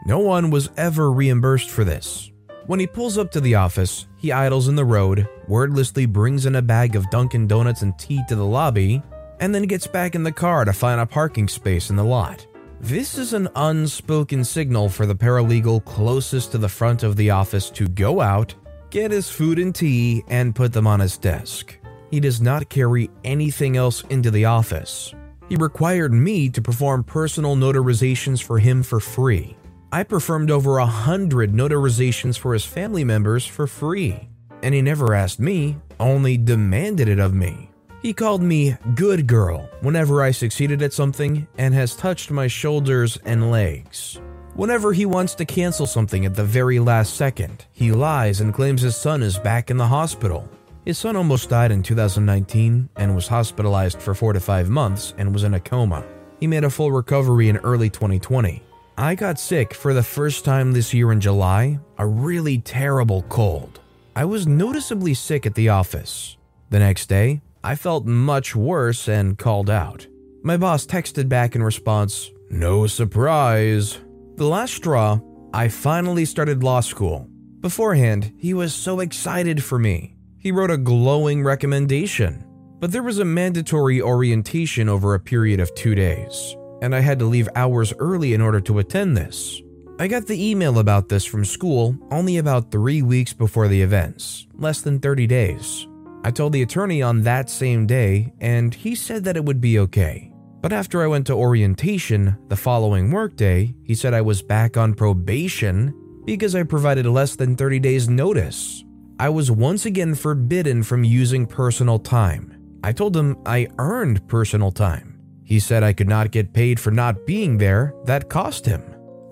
No 0.06 0.18
one 0.18 0.50
was 0.50 0.70
ever 0.76 1.12
reimbursed 1.12 1.70
for 1.70 1.84
this. 1.84 2.30
When 2.66 2.80
he 2.80 2.86
pulls 2.86 3.16
up 3.16 3.30
to 3.32 3.40
the 3.40 3.54
office, 3.54 4.06
he 4.16 4.32
idles 4.32 4.68
in 4.68 4.74
the 4.74 4.84
road, 4.84 5.28
wordlessly 5.46 6.06
brings 6.06 6.46
in 6.46 6.56
a 6.56 6.62
bag 6.62 6.96
of 6.96 7.08
Dunkin' 7.10 7.46
Donuts 7.46 7.82
and 7.82 7.98
tea 7.98 8.22
to 8.28 8.34
the 8.34 8.44
lobby, 8.44 9.02
and 9.40 9.54
then 9.54 9.62
gets 9.62 9.86
back 9.86 10.14
in 10.14 10.22
the 10.22 10.32
car 10.32 10.64
to 10.64 10.72
find 10.72 11.00
a 11.00 11.06
parking 11.06 11.48
space 11.48 11.90
in 11.90 11.96
the 11.96 12.04
lot. 12.04 12.46
This 12.80 13.18
is 13.18 13.32
an 13.32 13.48
unspoken 13.56 14.44
signal 14.44 14.88
for 14.88 15.06
the 15.06 15.14
paralegal 15.14 15.84
closest 15.84 16.52
to 16.52 16.58
the 16.58 16.68
front 16.68 17.02
of 17.02 17.16
the 17.16 17.30
office 17.30 17.70
to 17.70 17.88
go 17.88 18.20
out, 18.20 18.54
get 18.90 19.10
his 19.10 19.28
food 19.28 19.58
and 19.58 19.74
tea, 19.74 20.24
and 20.28 20.54
put 20.54 20.72
them 20.72 20.86
on 20.86 21.00
his 21.00 21.18
desk. 21.18 21.78
He 22.10 22.20
does 22.20 22.40
not 22.40 22.68
carry 22.68 23.10
anything 23.24 23.76
else 23.76 24.02
into 24.04 24.30
the 24.30 24.46
office. 24.46 25.14
He 25.48 25.56
required 25.56 26.12
me 26.12 26.48
to 26.50 26.62
perform 26.62 27.04
personal 27.04 27.56
notarizations 27.56 28.42
for 28.42 28.58
him 28.58 28.82
for 28.82 29.00
free. 29.00 29.56
I 29.90 30.02
performed 30.02 30.50
over 30.50 30.78
a 30.78 30.86
hundred 30.86 31.52
notarizations 31.52 32.38
for 32.38 32.52
his 32.52 32.64
family 32.64 33.04
members 33.04 33.46
for 33.46 33.66
free. 33.66 34.28
And 34.62 34.74
he 34.74 34.82
never 34.82 35.14
asked 35.14 35.40
me, 35.40 35.78
only 35.98 36.36
demanded 36.36 37.08
it 37.08 37.18
of 37.18 37.32
me. 37.32 37.70
He 38.02 38.12
called 38.12 38.42
me 38.42 38.76
good 38.94 39.26
girl 39.26 39.68
whenever 39.80 40.22
I 40.22 40.30
succeeded 40.30 40.82
at 40.82 40.92
something 40.92 41.48
and 41.56 41.74
has 41.74 41.96
touched 41.96 42.30
my 42.30 42.46
shoulders 42.46 43.18
and 43.24 43.50
legs. 43.50 44.20
Whenever 44.58 44.92
he 44.92 45.06
wants 45.06 45.36
to 45.36 45.44
cancel 45.44 45.86
something 45.86 46.26
at 46.26 46.34
the 46.34 46.42
very 46.42 46.80
last 46.80 47.14
second, 47.14 47.64
he 47.70 47.92
lies 47.92 48.40
and 48.40 48.52
claims 48.52 48.82
his 48.82 48.96
son 48.96 49.22
is 49.22 49.38
back 49.38 49.70
in 49.70 49.76
the 49.76 49.86
hospital. 49.86 50.48
His 50.84 50.98
son 50.98 51.14
almost 51.14 51.48
died 51.48 51.70
in 51.70 51.80
2019 51.80 52.88
and 52.96 53.14
was 53.14 53.28
hospitalized 53.28 54.02
for 54.02 54.16
4 54.16 54.32
to 54.32 54.40
5 54.40 54.68
months 54.68 55.14
and 55.16 55.32
was 55.32 55.44
in 55.44 55.54
a 55.54 55.60
coma. 55.60 56.04
He 56.40 56.48
made 56.48 56.64
a 56.64 56.70
full 56.70 56.90
recovery 56.90 57.48
in 57.48 57.58
early 57.58 57.88
2020. 57.88 58.60
I 58.96 59.14
got 59.14 59.38
sick 59.38 59.72
for 59.74 59.94
the 59.94 60.02
first 60.02 60.44
time 60.44 60.72
this 60.72 60.92
year 60.92 61.12
in 61.12 61.20
July, 61.20 61.78
a 61.96 62.04
really 62.04 62.58
terrible 62.58 63.22
cold. 63.28 63.78
I 64.16 64.24
was 64.24 64.48
noticeably 64.48 65.14
sick 65.14 65.46
at 65.46 65.54
the 65.54 65.68
office. 65.68 66.36
The 66.70 66.80
next 66.80 67.06
day, 67.06 67.42
I 67.62 67.76
felt 67.76 68.06
much 68.06 68.56
worse 68.56 69.08
and 69.08 69.38
called 69.38 69.70
out. 69.70 70.08
My 70.42 70.56
boss 70.56 70.84
texted 70.84 71.28
back 71.28 71.54
in 71.54 71.62
response, 71.62 72.32
No 72.50 72.88
surprise. 72.88 73.98
The 74.38 74.46
last 74.46 74.74
straw, 74.74 75.18
I 75.52 75.66
finally 75.66 76.24
started 76.24 76.62
law 76.62 76.78
school. 76.78 77.26
Beforehand, 77.58 78.32
he 78.38 78.54
was 78.54 78.72
so 78.72 79.00
excited 79.00 79.64
for 79.64 79.80
me. 79.80 80.14
He 80.38 80.52
wrote 80.52 80.70
a 80.70 80.78
glowing 80.78 81.42
recommendation, 81.42 82.44
but 82.78 82.92
there 82.92 83.02
was 83.02 83.18
a 83.18 83.24
mandatory 83.24 84.00
orientation 84.00 84.88
over 84.88 85.14
a 85.14 85.18
period 85.18 85.58
of 85.58 85.74
two 85.74 85.96
days, 85.96 86.54
and 86.80 86.94
I 86.94 87.00
had 87.00 87.18
to 87.18 87.24
leave 87.24 87.48
hours 87.56 87.92
early 87.98 88.32
in 88.32 88.40
order 88.40 88.60
to 88.60 88.78
attend 88.78 89.16
this. 89.16 89.60
I 89.98 90.06
got 90.06 90.28
the 90.28 90.40
email 90.40 90.78
about 90.78 91.08
this 91.08 91.24
from 91.24 91.44
school 91.44 91.96
only 92.12 92.36
about 92.38 92.70
three 92.70 93.02
weeks 93.02 93.32
before 93.32 93.66
the 93.66 93.82
events, 93.82 94.46
less 94.54 94.82
than 94.82 95.00
30 95.00 95.26
days. 95.26 95.88
I 96.22 96.30
told 96.30 96.52
the 96.52 96.62
attorney 96.62 97.02
on 97.02 97.22
that 97.22 97.50
same 97.50 97.88
day, 97.88 98.32
and 98.38 98.72
he 98.72 98.94
said 98.94 99.24
that 99.24 99.36
it 99.36 99.44
would 99.44 99.60
be 99.60 99.80
okay. 99.80 100.32
But 100.68 100.76
after 100.76 101.02
I 101.02 101.06
went 101.06 101.26
to 101.28 101.32
orientation 101.32 102.36
the 102.48 102.56
following 102.56 103.10
workday, 103.10 103.74
he 103.84 103.94
said 103.94 104.12
I 104.12 104.20
was 104.20 104.42
back 104.42 104.76
on 104.76 104.92
probation 104.92 105.94
because 106.26 106.54
I 106.54 106.62
provided 106.62 107.06
less 107.06 107.36
than 107.36 107.56
30 107.56 107.78
days' 107.78 108.06
notice. 108.06 108.84
I 109.18 109.30
was 109.30 109.50
once 109.50 109.86
again 109.86 110.14
forbidden 110.14 110.82
from 110.82 111.04
using 111.04 111.46
personal 111.46 111.98
time. 111.98 112.54
I 112.84 112.92
told 112.92 113.16
him 113.16 113.38
I 113.46 113.68
earned 113.78 114.28
personal 114.28 114.70
time. 114.70 115.18
He 115.42 115.58
said 115.58 115.82
I 115.82 115.94
could 115.94 116.06
not 116.06 116.32
get 116.32 116.52
paid 116.52 116.78
for 116.78 116.90
not 116.90 117.24
being 117.24 117.56
there, 117.56 117.94
that 118.04 118.28
cost 118.28 118.66
him. 118.66 118.82